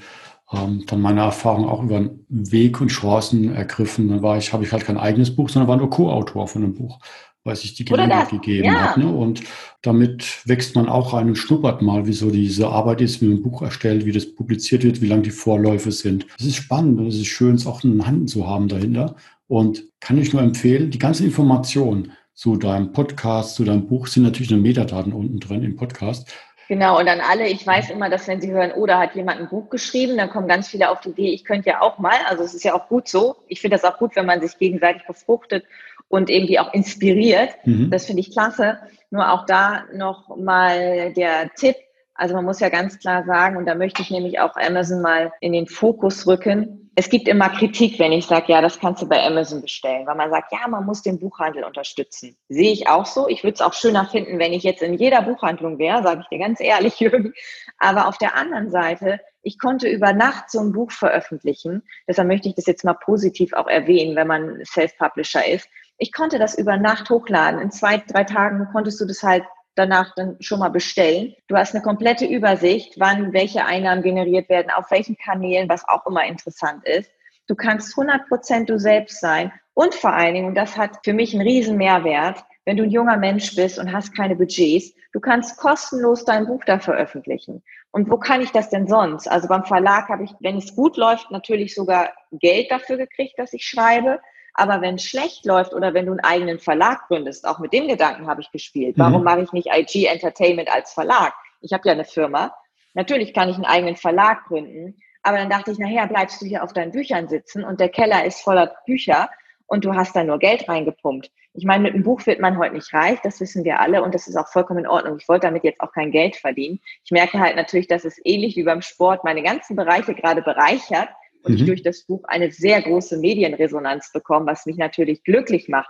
ähm, 0.53 0.83
dann 0.87 1.01
meine 1.01 1.21
Erfahrung 1.21 1.67
auch 1.67 1.83
über 1.83 1.99
den 1.99 2.25
Weg 2.29 2.81
und 2.81 2.89
Chancen 2.89 3.53
ergriffen. 3.53 4.09
Dann 4.09 4.21
war 4.21 4.37
ich, 4.37 4.53
habe 4.53 4.63
ich 4.63 4.71
halt 4.71 4.85
kein 4.85 4.97
eigenes 4.97 5.35
Buch, 5.35 5.49
sondern 5.49 5.69
war 5.69 5.77
nur 5.77 5.89
Co-Autor 5.89 6.47
von 6.47 6.63
einem 6.63 6.73
Buch, 6.73 6.99
weil 7.43 7.55
sich 7.55 7.73
die 7.73 7.85
Gelegenheit 7.85 8.29
gegeben 8.29 8.65
ja. 8.65 8.89
hat. 8.89 8.97
Ne? 8.97 9.07
Und 9.07 9.41
damit 9.81 10.41
wächst 10.45 10.75
man 10.75 10.89
auch 10.89 11.13
rein 11.13 11.29
und 11.29 11.37
schnuppert 11.37 11.81
mal, 11.81 12.05
wie 12.05 12.13
so 12.13 12.29
diese 12.29 12.67
Arbeit 12.67 13.01
ist, 13.01 13.21
wie 13.21 13.27
man 13.27 13.37
ein 13.37 13.43
Buch 13.43 13.61
erstellt, 13.61 14.05
wie 14.05 14.11
das 14.11 14.35
publiziert 14.35 14.83
wird, 14.83 15.01
wie 15.01 15.07
lang 15.07 15.23
die 15.23 15.31
Vorläufe 15.31 15.91
sind. 15.91 16.27
Es 16.37 16.45
ist 16.45 16.57
spannend 16.57 16.99
und 16.99 17.07
es 17.07 17.15
ist 17.15 17.27
schön, 17.27 17.55
es 17.55 17.65
auch 17.65 17.83
in 17.83 18.05
Hand 18.05 18.29
zu 18.29 18.47
haben 18.47 18.67
dahinter. 18.67 19.15
Und 19.47 19.85
kann 19.99 20.17
ich 20.17 20.33
nur 20.33 20.41
empfehlen, 20.41 20.91
die 20.91 20.99
ganze 20.99 21.25
Information 21.25 22.11
zu 22.33 22.55
deinem 22.55 22.91
Podcast, 22.91 23.55
zu 23.55 23.63
deinem 23.63 23.87
Buch 23.87 24.07
sind 24.07 24.23
natürlich 24.23 24.49
nur 24.49 24.59
Metadaten 24.59 25.13
unten 25.13 25.39
drin 25.39 25.63
im 25.63 25.75
Podcast. 25.75 26.33
Genau, 26.71 26.97
und 26.97 27.05
dann 27.05 27.19
alle, 27.19 27.49
ich 27.49 27.67
weiß 27.67 27.89
immer, 27.89 28.09
dass 28.09 28.29
wenn 28.29 28.39
sie 28.39 28.49
hören, 28.49 28.71
oh, 28.73 28.85
da 28.85 28.97
hat 28.97 29.13
jemand 29.13 29.41
ein 29.41 29.49
Buch 29.49 29.69
geschrieben, 29.69 30.15
dann 30.15 30.29
kommen 30.29 30.47
ganz 30.47 30.69
viele 30.69 30.89
auf 30.89 31.01
die 31.01 31.09
Idee, 31.09 31.33
ich 31.33 31.43
könnte 31.43 31.67
ja 31.67 31.81
auch 31.81 31.97
mal, 31.97 32.15
also 32.29 32.45
es 32.45 32.53
ist 32.53 32.63
ja 32.63 32.73
auch 32.73 32.87
gut 32.87 33.09
so. 33.09 33.35
Ich 33.49 33.59
finde 33.59 33.75
das 33.75 33.83
auch 33.83 33.97
gut, 33.97 34.15
wenn 34.15 34.25
man 34.25 34.39
sich 34.39 34.57
gegenseitig 34.57 35.05
befruchtet 35.05 35.65
und 36.07 36.29
irgendwie 36.29 36.59
auch 36.59 36.73
inspiriert. 36.73 37.49
Mhm. 37.65 37.89
Das 37.89 38.05
finde 38.05 38.21
ich 38.21 38.31
klasse. 38.31 38.77
Nur 39.09 39.33
auch 39.33 39.45
da 39.45 39.83
noch 39.93 40.37
mal 40.37 41.11
der 41.11 41.53
Tipp, 41.55 41.75
also 42.21 42.35
man 42.35 42.45
muss 42.45 42.59
ja 42.59 42.69
ganz 42.69 42.99
klar 42.99 43.25
sagen, 43.25 43.57
und 43.57 43.65
da 43.65 43.73
möchte 43.73 44.03
ich 44.03 44.11
nämlich 44.11 44.39
auch 44.39 44.55
Amazon 44.55 45.01
mal 45.01 45.33
in 45.39 45.53
den 45.53 45.65
Fokus 45.65 46.27
rücken, 46.27 46.91
es 46.95 47.09
gibt 47.09 47.27
immer 47.27 47.49
Kritik, 47.49 47.97
wenn 47.97 48.11
ich 48.11 48.27
sage, 48.27 48.51
ja, 48.51 48.61
das 48.61 48.79
kannst 48.79 49.01
du 49.01 49.07
bei 49.07 49.25
Amazon 49.25 49.61
bestellen, 49.61 50.05
weil 50.05 50.15
man 50.15 50.29
sagt, 50.29 50.51
ja, 50.51 50.67
man 50.67 50.85
muss 50.85 51.01
den 51.01 51.19
Buchhandel 51.19 51.63
unterstützen. 51.63 52.35
Sehe 52.47 52.71
ich 52.71 52.87
auch 52.89 53.07
so. 53.07 53.27
Ich 53.27 53.43
würde 53.43 53.55
es 53.55 53.61
auch 53.61 53.73
schöner 53.73 54.05
finden, 54.05 54.37
wenn 54.37 54.53
ich 54.53 54.61
jetzt 54.61 54.83
in 54.83 54.93
jeder 54.93 55.23
Buchhandlung 55.23 55.79
wäre, 55.79 56.03
sage 56.03 56.21
ich 56.21 56.27
dir 56.27 56.37
ganz 56.37 56.59
ehrlich, 56.59 56.99
Jürgen. 56.99 57.33
Aber 57.79 58.07
auf 58.07 58.19
der 58.19 58.35
anderen 58.35 58.69
Seite, 58.69 59.19
ich 59.41 59.57
konnte 59.57 59.87
über 59.87 60.13
Nacht 60.13 60.51
so 60.51 60.59
ein 60.59 60.73
Buch 60.73 60.91
veröffentlichen. 60.91 61.81
Deshalb 62.07 62.27
möchte 62.27 62.49
ich 62.49 62.55
das 62.55 62.67
jetzt 62.67 62.85
mal 62.85 62.93
positiv 62.93 63.53
auch 63.53 63.67
erwähnen, 63.67 64.15
wenn 64.15 64.27
man 64.27 64.63
Self-Publisher 64.63 65.47
ist. 65.47 65.67
Ich 65.97 66.11
konnte 66.11 66.37
das 66.37 66.55
über 66.55 66.77
Nacht 66.77 67.09
hochladen. 67.09 67.61
In 67.61 67.71
zwei, 67.71 67.97
drei 67.97 68.25
Tagen 68.25 68.67
konntest 68.71 69.01
du 69.01 69.05
das 69.05 69.23
halt 69.23 69.43
danach 69.75 70.13
dann 70.15 70.37
schon 70.39 70.59
mal 70.59 70.69
bestellen. 70.69 71.33
Du 71.47 71.55
hast 71.55 71.73
eine 71.73 71.83
komplette 71.83 72.25
Übersicht, 72.25 72.95
wann 72.97 73.33
welche 73.33 73.65
Einnahmen 73.65 74.03
generiert 74.03 74.49
werden, 74.49 74.71
auf 74.71 74.91
welchen 74.91 75.17
Kanälen, 75.17 75.69
was 75.69 75.87
auch 75.87 76.05
immer 76.05 76.25
interessant 76.25 76.85
ist. 76.85 77.09
Du 77.47 77.55
kannst 77.55 77.97
100 77.97 78.27
Prozent 78.27 78.69
du 78.69 78.79
selbst 78.79 79.19
sein 79.19 79.51
und 79.73 79.95
vor 79.95 80.13
allen 80.13 80.33
Dingen, 80.33 80.47
und 80.47 80.55
das 80.55 80.77
hat 80.77 80.99
für 81.03 81.13
mich 81.13 81.33
einen 81.33 81.47
riesen 81.47 81.77
Mehrwert, 81.77 82.43
wenn 82.65 82.77
du 82.77 82.83
ein 82.83 82.91
junger 82.91 83.17
Mensch 83.17 83.55
bist 83.55 83.79
und 83.79 83.91
hast 83.91 84.15
keine 84.15 84.35
Budgets, 84.35 84.93
du 85.13 85.19
kannst 85.19 85.57
kostenlos 85.57 86.23
dein 86.25 86.45
Buch 86.45 86.61
da 86.65 86.79
veröffentlichen. 86.79 87.63
Und 87.91 88.09
wo 88.09 88.17
kann 88.17 88.41
ich 88.41 88.51
das 88.51 88.69
denn 88.69 88.87
sonst? 88.87 89.27
Also 89.27 89.47
beim 89.47 89.65
Verlag 89.65 90.07
habe 90.09 90.23
ich, 90.23 90.31
wenn 90.39 90.57
es 90.57 90.75
gut 90.75 90.95
läuft, 90.97 91.31
natürlich 91.31 91.75
sogar 91.75 92.13
Geld 92.31 92.71
dafür 92.71 92.97
gekriegt, 92.97 93.37
dass 93.37 93.53
ich 93.53 93.65
schreibe. 93.65 94.19
Aber 94.53 94.81
wenn 94.81 94.95
es 94.95 95.03
schlecht 95.03 95.45
läuft 95.45 95.73
oder 95.73 95.93
wenn 95.93 96.05
du 96.05 96.11
einen 96.11 96.19
eigenen 96.21 96.59
Verlag 96.59 97.07
gründest, 97.07 97.47
auch 97.47 97.59
mit 97.59 97.73
dem 97.73 97.87
Gedanken 97.87 98.27
habe 98.27 98.41
ich 98.41 98.51
gespielt. 98.51 98.97
Warum 98.97 99.19
mhm. 99.19 99.23
mache 99.23 99.41
ich 99.41 99.53
nicht 99.53 99.69
IG 99.73 100.05
Entertainment 100.05 100.73
als 100.73 100.93
Verlag? 100.93 101.33
Ich 101.61 101.73
habe 101.73 101.87
ja 101.87 101.93
eine 101.93 102.05
Firma. 102.05 102.53
Natürlich 102.93 103.33
kann 103.33 103.49
ich 103.49 103.55
einen 103.55 103.65
eigenen 103.65 103.95
Verlag 103.95 104.45
gründen. 104.45 104.97
Aber 105.23 105.37
dann 105.37 105.49
dachte 105.49 105.71
ich, 105.71 105.77
nachher 105.77 106.07
bleibst 106.07 106.41
du 106.41 106.45
hier 106.45 106.63
auf 106.63 106.73
deinen 106.73 106.91
Büchern 106.91 107.27
sitzen 107.27 107.63
und 107.63 107.79
der 107.79 107.89
Keller 107.89 108.25
ist 108.25 108.41
voller 108.41 108.75
Bücher 108.85 109.29
und 109.67 109.85
du 109.85 109.93
hast 109.93 110.15
da 110.15 110.23
nur 110.23 110.39
Geld 110.39 110.67
reingepumpt. 110.67 111.31
Ich 111.53 111.65
meine, 111.65 111.83
mit 111.83 111.93
einem 111.93 112.03
Buch 112.03 112.25
wird 112.25 112.39
man 112.39 112.57
heute 112.57 112.75
nicht 112.75 112.93
reich, 112.93 113.19
das 113.21 113.39
wissen 113.39 113.63
wir 113.63 113.79
alle 113.79 114.03
und 114.03 114.15
das 114.15 114.27
ist 114.27 114.35
auch 114.35 114.47
vollkommen 114.47 114.79
in 114.79 114.87
Ordnung. 114.87 115.17
Ich 115.19 115.27
wollte 115.27 115.47
damit 115.47 115.63
jetzt 115.63 115.81
auch 115.81 115.91
kein 115.91 116.11
Geld 116.11 116.35
verdienen. 116.37 116.79
Ich 117.03 117.11
merke 117.11 117.39
halt 117.39 117.55
natürlich, 117.55 117.87
dass 117.87 118.05
es 118.05 118.19
ähnlich 118.23 118.55
wie 118.55 118.63
beim 118.63 118.81
Sport 118.81 119.23
meine 119.23 119.43
ganzen 119.43 119.75
Bereiche 119.75 120.15
gerade 120.15 120.41
bereichert 120.41 121.09
und 121.43 121.53
mhm. 121.53 121.57
ich 121.57 121.65
durch 121.65 121.83
das 121.83 122.03
Buch 122.03 122.23
eine 122.25 122.51
sehr 122.51 122.81
große 122.81 123.17
Medienresonanz 123.17 124.11
bekomme, 124.11 124.47
was 124.47 124.65
mich 124.65 124.77
natürlich 124.77 125.23
glücklich 125.23 125.69
macht. 125.69 125.89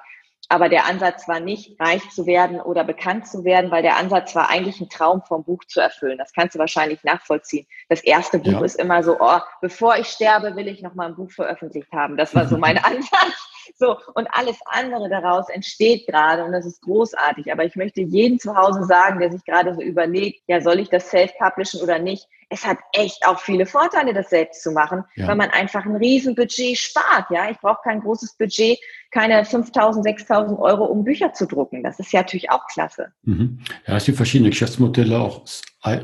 Aber 0.49 0.67
der 0.67 0.85
Ansatz 0.85 1.29
war 1.29 1.39
nicht, 1.39 1.79
reich 1.79 2.09
zu 2.09 2.25
werden 2.25 2.59
oder 2.59 2.83
bekannt 2.83 3.25
zu 3.25 3.45
werden, 3.45 3.71
weil 3.71 3.83
der 3.83 3.95
Ansatz 3.95 4.35
war 4.35 4.49
eigentlich 4.49 4.81
ein 4.81 4.89
Traum 4.89 5.21
vom 5.21 5.45
Buch 5.45 5.63
zu 5.65 5.79
erfüllen. 5.79 6.17
Das 6.17 6.33
kannst 6.33 6.55
du 6.55 6.59
wahrscheinlich 6.59 7.03
nachvollziehen. 7.03 7.65
Das 7.87 8.03
erste 8.03 8.37
Buch 8.39 8.59
ja. 8.59 8.65
ist 8.65 8.77
immer 8.77 9.01
so, 9.01 9.17
oh, 9.19 9.39
bevor 9.61 9.95
ich 9.97 10.07
sterbe, 10.07 10.55
will 10.57 10.67
ich 10.67 10.81
noch 10.81 10.93
mal 10.93 11.07
ein 11.07 11.15
Buch 11.15 11.31
veröffentlicht 11.31 11.91
haben. 11.93 12.17
Das 12.17 12.35
war 12.35 12.47
so 12.47 12.57
mein 12.57 12.77
Ansatz. 12.83 13.47
So, 13.77 13.95
und 14.15 14.27
alles 14.31 14.57
andere 14.65 15.07
daraus 15.07 15.47
entsteht 15.49 16.05
gerade 16.07 16.43
und 16.43 16.51
das 16.51 16.65
ist 16.65 16.81
großartig. 16.81 17.51
Aber 17.51 17.63
ich 17.63 17.75
möchte 17.75 18.01
jedem 18.01 18.37
zu 18.37 18.55
Hause 18.55 18.83
sagen, 18.83 19.19
der 19.19 19.31
sich 19.31 19.45
gerade 19.45 19.73
so 19.73 19.81
überlegt, 19.81 20.43
ja, 20.47 20.59
soll 20.59 20.79
ich 20.79 20.89
das 20.89 21.09
self-publishen 21.09 21.81
oder 21.81 21.97
nicht? 21.99 22.27
Es 22.53 22.65
hat 22.65 22.77
echt 22.91 23.25
auch 23.25 23.39
viele 23.39 23.65
Vorteile, 23.65 24.13
das 24.13 24.29
selbst 24.29 24.61
zu 24.61 24.71
machen, 24.71 25.05
ja. 25.15 25.27
weil 25.27 25.35
man 25.35 25.49
einfach 25.51 25.85
ein 25.85 25.95
Riesenbudget 25.95 26.77
spart. 26.77 27.25
Ja, 27.29 27.49
ich 27.49 27.57
brauche 27.59 27.79
kein 27.83 28.01
großes 28.01 28.33
Budget, 28.37 28.77
keine 29.09 29.41
5.000, 29.43 30.03
6.000 30.03 30.59
Euro, 30.59 30.85
um 30.85 31.03
Bücher 31.05 31.33
zu 31.33 31.45
drucken. 31.47 31.81
Das 31.81 31.99
ist 31.99 32.11
ja 32.11 32.19
natürlich 32.19 32.49
auch 32.51 32.67
klasse. 32.67 33.13
Mhm. 33.23 33.59
Ja, 33.87 33.95
es 33.95 34.05
gibt 34.05 34.17
verschiedene 34.17 34.49
Geschäftsmodelle, 34.49 35.17
auch 35.17 35.45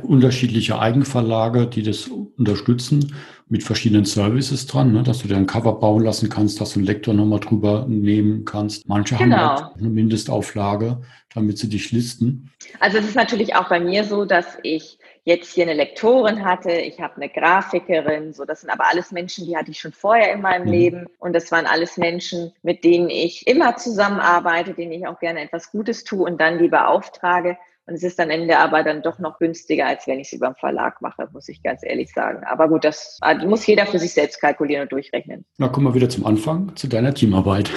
unterschiedliche 0.03 0.79
Eigenverlage, 0.79 1.67
die 1.67 1.83
das 1.83 2.07
unterstützen 2.07 3.13
mit 3.47 3.63
verschiedenen 3.63 4.05
Services 4.05 4.65
dran, 4.65 4.91
ne, 4.91 5.03
dass 5.03 5.19
du 5.19 5.27
dir 5.27 5.37
ein 5.37 5.47
Cover 5.47 5.79
bauen 5.79 6.03
lassen 6.03 6.29
kannst, 6.29 6.59
dass 6.59 6.73
du 6.73 6.79
einen 6.79 6.87
Lektor 6.87 7.13
nochmal 7.13 7.39
drüber 7.39 7.85
nehmen 7.87 8.43
kannst. 8.43 8.87
Manche 8.89 9.15
genau. 9.15 9.37
haben 9.37 9.63
halt 9.65 9.77
eine 9.77 9.89
Mindestauflage, 9.89 11.01
damit 11.33 11.57
sie 11.57 11.69
dich 11.69 11.91
listen. 11.91 12.51
Also 12.79 12.97
es 12.97 13.05
ist 13.05 13.15
natürlich 13.15 13.55
auch 13.55 13.69
bei 13.69 13.79
mir 13.79 14.03
so, 14.03 14.25
dass 14.25 14.57
ich 14.63 14.97
jetzt 15.23 15.53
hier 15.53 15.65
eine 15.65 15.73
Lektorin 15.73 16.43
hatte, 16.43 16.71
ich 16.71 16.99
habe 16.99 17.17
eine 17.17 17.29
Grafikerin, 17.29 18.33
so 18.33 18.45
das 18.45 18.61
sind 18.61 18.69
aber 18.69 18.85
alles 18.89 19.11
Menschen, 19.11 19.45
die 19.45 19.57
hatte 19.57 19.71
ich 19.71 19.79
schon 19.79 19.91
vorher 19.91 20.33
in 20.33 20.41
meinem 20.41 20.65
mhm. 20.65 20.71
Leben 20.71 21.05
und 21.19 21.33
das 21.33 21.51
waren 21.51 21.65
alles 21.65 21.97
Menschen, 21.97 22.53
mit 22.63 22.83
denen 22.83 23.09
ich 23.09 23.45
immer 23.45 23.75
zusammenarbeite, 23.75 24.73
denen 24.73 24.93
ich 24.93 25.05
auch 25.05 25.19
gerne 25.19 25.41
etwas 25.41 25.71
Gutes 25.71 26.03
tue 26.03 26.23
und 26.23 26.39
dann 26.39 26.59
die 26.59 26.69
beauftrage. 26.69 27.57
Und 27.87 27.93
es 27.93 28.03
ist 28.03 28.19
dann 28.19 28.29
Ende 28.29 28.57
aber 28.59 28.83
dann 28.83 29.01
doch 29.01 29.17
noch 29.17 29.39
günstiger, 29.39 29.85
als 29.85 30.07
wenn 30.07 30.19
ich 30.19 30.27
es 30.27 30.33
über 30.33 30.47
den 30.47 30.55
Verlag 30.55 31.01
mache, 31.01 31.29
muss 31.31 31.47
ich 31.47 31.63
ganz 31.63 31.83
ehrlich 31.83 32.11
sagen. 32.11 32.43
Aber 32.43 32.67
gut, 32.67 32.83
das 32.83 33.17
muss 33.45 33.65
jeder 33.65 33.85
für 33.85 33.97
sich 33.97 34.13
selbst 34.13 34.41
kalkulieren 34.41 34.83
und 34.83 34.91
durchrechnen. 34.91 35.45
Na, 35.57 35.69
kommen 35.69 35.87
wir 35.87 35.93
wieder 35.93 36.09
zum 36.09 36.25
Anfang, 36.25 36.75
zu 36.75 36.87
deiner 36.87 37.13
Teamarbeit. 37.13 37.71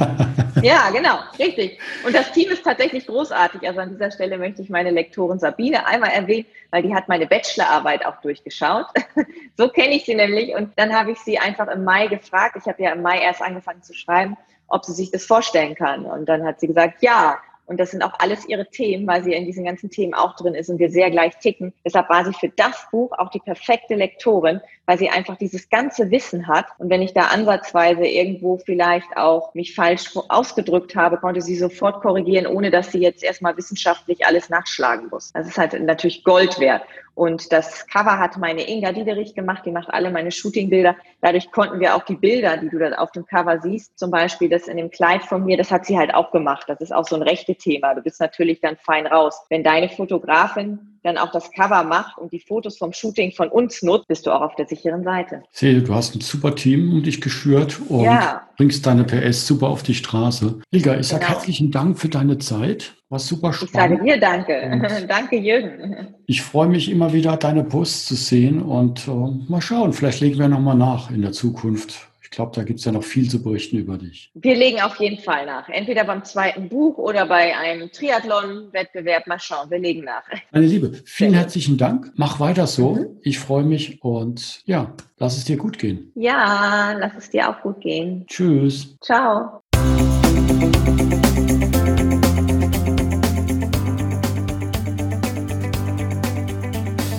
ja, 0.62 0.88
genau, 0.90 1.18
richtig. 1.38 1.78
Und 2.06 2.14
das 2.14 2.32
Team 2.32 2.50
ist 2.50 2.64
tatsächlich 2.64 3.06
großartig. 3.06 3.68
Also 3.68 3.80
an 3.80 3.90
dieser 3.90 4.10
Stelle 4.10 4.38
möchte 4.38 4.62
ich 4.62 4.70
meine 4.70 4.90
Lektorin 4.90 5.38
Sabine 5.38 5.86
einmal 5.86 6.12
erwähnen, 6.12 6.46
weil 6.70 6.82
die 6.82 6.94
hat 6.94 7.08
meine 7.08 7.26
Bachelorarbeit 7.26 8.06
auch 8.06 8.22
durchgeschaut. 8.22 8.86
so 9.58 9.68
kenne 9.68 9.94
ich 9.94 10.06
sie 10.06 10.14
nämlich. 10.14 10.54
Und 10.54 10.72
dann 10.76 10.94
habe 10.94 11.12
ich 11.12 11.18
sie 11.18 11.38
einfach 11.38 11.68
im 11.68 11.84
Mai 11.84 12.06
gefragt. 12.06 12.56
Ich 12.58 12.66
habe 12.66 12.82
ja 12.82 12.92
im 12.92 13.02
Mai 13.02 13.20
erst 13.20 13.42
angefangen 13.42 13.82
zu 13.82 13.92
schreiben, 13.92 14.38
ob 14.68 14.86
sie 14.86 14.94
sich 14.94 15.10
das 15.10 15.26
vorstellen 15.26 15.74
kann. 15.74 16.06
Und 16.06 16.26
dann 16.26 16.42
hat 16.42 16.58
sie 16.58 16.68
gesagt, 16.68 17.02
ja. 17.02 17.36
Und 17.66 17.78
das 17.78 17.92
sind 17.92 18.02
auch 18.02 18.12
alles 18.18 18.46
ihre 18.46 18.68
Themen, 18.68 19.06
weil 19.06 19.22
sie 19.22 19.32
in 19.32 19.46
diesen 19.46 19.64
ganzen 19.64 19.90
Themen 19.90 20.14
auch 20.14 20.36
drin 20.36 20.54
ist 20.54 20.68
und 20.68 20.78
wir 20.78 20.90
sehr 20.90 21.10
gleich 21.10 21.38
ticken. 21.38 21.72
Deshalb 21.84 22.08
war 22.08 22.24
sie 22.24 22.32
für 22.34 22.48
das 22.48 22.86
Buch 22.90 23.12
auch 23.18 23.30
die 23.30 23.38
perfekte 23.38 23.94
Lektorin, 23.94 24.60
weil 24.86 24.98
sie 24.98 25.08
einfach 25.08 25.36
dieses 25.36 25.70
ganze 25.70 26.10
Wissen 26.10 26.48
hat. 26.48 26.66
Und 26.78 26.90
wenn 26.90 27.02
ich 27.02 27.14
da 27.14 27.26
ansatzweise 27.26 28.04
irgendwo 28.04 28.58
vielleicht 28.58 29.16
auch 29.16 29.54
mich 29.54 29.74
falsch 29.74 30.10
ausgedrückt 30.28 30.96
habe, 30.96 31.18
konnte 31.18 31.40
sie 31.40 31.56
sofort 31.56 32.02
korrigieren, 32.02 32.46
ohne 32.46 32.70
dass 32.70 32.92
sie 32.92 32.98
jetzt 32.98 33.22
erstmal 33.22 33.56
wissenschaftlich 33.56 34.26
alles 34.26 34.48
nachschlagen 34.48 35.08
muss. 35.10 35.32
Das 35.32 35.46
ist 35.46 35.58
halt 35.58 35.80
natürlich 35.80 36.24
Gold 36.24 36.58
wert. 36.58 36.82
Und 37.14 37.52
das 37.52 37.86
Cover 37.86 38.18
hat 38.18 38.38
meine 38.38 38.68
Inga 38.68 38.92
Diederich 38.92 39.34
gemacht, 39.34 39.64
die 39.66 39.70
macht 39.70 39.92
alle 39.92 40.10
meine 40.10 40.30
Shootingbilder. 40.30 40.96
Dadurch 41.20 41.50
konnten 41.50 41.78
wir 41.78 41.94
auch 41.94 42.04
die 42.04 42.16
Bilder, 42.16 42.56
die 42.56 42.70
du 42.70 42.78
da 42.78 42.92
auf 42.92 43.12
dem 43.12 43.26
Cover 43.26 43.60
siehst, 43.60 43.98
zum 43.98 44.10
Beispiel 44.10 44.48
das 44.48 44.66
in 44.66 44.78
dem 44.78 44.90
Kleid 44.90 45.22
von 45.22 45.44
mir, 45.44 45.56
das 45.56 45.70
hat 45.70 45.84
sie 45.84 45.98
halt 45.98 46.14
auch 46.14 46.30
gemacht. 46.30 46.64
Das 46.68 46.80
ist 46.80 46.92
auch 46.92 47.06
so 47.06 47.16
ein 47.16 47.22
rechte 47.22 47.54
Thema. 47.54 47.94
Du 47.94 48.02
bist 48.02 48.20
natürlich 48.20 48.60
dann 48.60 48.76
fein 48.76 49.06
raus. 49.06 49.44
Wenn 49.50 49.62
deine 49.62 49.90
Fotografin 49.90 50.91
dann 51.02 51.18
auch 51.18 51.32
das 51.32 51.50
Cover 51.52 51.82
macht 51.84 52.18
und 52.18 52.32
die 52.32 52.40
Fotos 52.40 52.78
vom 52.78 52.92
Shooting 52.92 53.32
von 53.32 53.48
uns 53.48 53.82
nutzt, 53.82 54.08
bist 54.08 54.26
du 54.26 54.30
auch 54.30 54.40
auf 54.40 54.54
der 54.56 54.66
sicheren 54.66 55.02
Seite. 55.02 55.42
Sehe, 55.50 55.82
du 55.82 55.94
hast 55.94 56.14
ein 56.14 56.20
super 56.20 56.54
Team 56.54 56.92
um 56.92 57.02
dich 57.02 57.20
geschürt 57.20 57.80
und 57.88 58.04
ja. 58.04 58.42
bringst 58.56 58.86
deine 58.86 59.04
PS 59.04 59.46
super 59.46 59.68
auf 59.68 59.82
die 59.82 59.94
Straße. 59.94 60.60
Ilga, 60.70 60.96
ich 60.96 61.08
sage 61.08 61.24
genau. 61.24 61.34
herzlichen 61.34 61.70
Dank 61.70 61.98
für 61.98 62.08
deine 62.08 62.38
Zeit. 62.38 62.94
War 63.08 63.18
super 63.18 63.52
spannend. 63.52 63.74
Ich 63.74 63.98
sage 63.98 64.04
dir 64.04 64.20
danke. 64.20 65.06
danke, 65.08 65.36
Jürgen. 65.36 66.14
Ich 66.26 66.42
freue 66.42 66.68
mich 66.68 66.90
immer 66.90 67.12
wieder, 67.12 67.36
deine 67.36 67.64
Posts 67.64 68.06
zu 68.06 68.14
sehen 68.14 68.62
und 68.62 69.06
uh, 69.08 69.34
mal 69.48 69.60
schauen, 69.60 69.92
vielleicht 69.92 70.20
legen 70.20 70.38
wir 70.38 70.48
nochmal 70.48 70.76
nach 70.76 71.10
in 71.10 71.22
der 71.22 71.32
Zukunft 71.32 72.11
glaube, 72.32 72.52
da 72.54 72.64
gibt 72.64 72.80
es 72.80 72.84
ja 72.84 72.92
noch 72.92 73.04
viel 73.04 73.30
zu 73.30 73.42
berichten 73.42 73.78
über 73.78 73.96
dich. 73.98 74.30
Wir 74.34 74.56
legen 74.56 74.80
auf 74.80 74.96
jeden 74.96 75.22
Fall 75.22 75.46
nach. 75.46 75.68
Entweder 75.68 76.04
beim 76.04 76.24
zweiten 76.24 76.68
Buch 76.68 76.98
oder 76.98 77.26
bei 77.26 77.56
einem 77.56 77.92
Triathlon-Wettbewerb. 77.92 79.26
Mal 79.26 79.38
schauen, 79.38 79.70
wir 79.70 79.78
legen 79.78 80.04
nach. 80.04 80.22
Meine 80.50 80.66
Liebe, 80.66 80.92
vielen 81.04 81.34
herzlichen 81.34 81.76
Dank. 81.76 82.10
Mach 82.16 82.40
weiter 82.40 82.66
so. 82.66 82.94
Mhm. 82.94 83.18
Ich 83.22 83.38
freue 83.38 83.64
mich 83.64 84.02
und 84.02 84.62
ja, 84.64 84.92
lass 85.18 85.36
es 85.36 85.44
dir 85.44 85.56
gut 85.56 85.78
gehen. 85.78 86.10
Ja, 86.14 86.92
lass 86.98 87.12
es 87.16 87.30
dir 87.30 87.48
auch 87.48 87.60
gut 87.62 87.80
gehen. 87.80 88.26
Tschüss. 88.26 88.96
Ciao. 89.00 89.62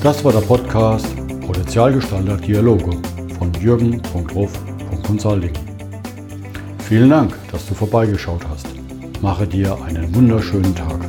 Das 0.01 0.21
war 0.25 0.33
der 0.33 0.41
Podcast 0.41 1.07
Potenzialgestalter 1.45 2.35
Dialoge 2.37 2.91
von 3.37 3.53
Jürgen.ruf 3.61 4.72
Consulting. 5.03 5.53
Vielen 6.87 7.09
Dank, 7.09 7.33
dass 7.51 7.67
du 7.67 7.73
vorbeigeschaut 7.73 8.41
hast. 8.49 8.67
Mache 9.21 9.47
dir 9.47 9.77
einen 9.83 10.13
wunderschönen 10.13 10.75
Tag. 10.75 10.99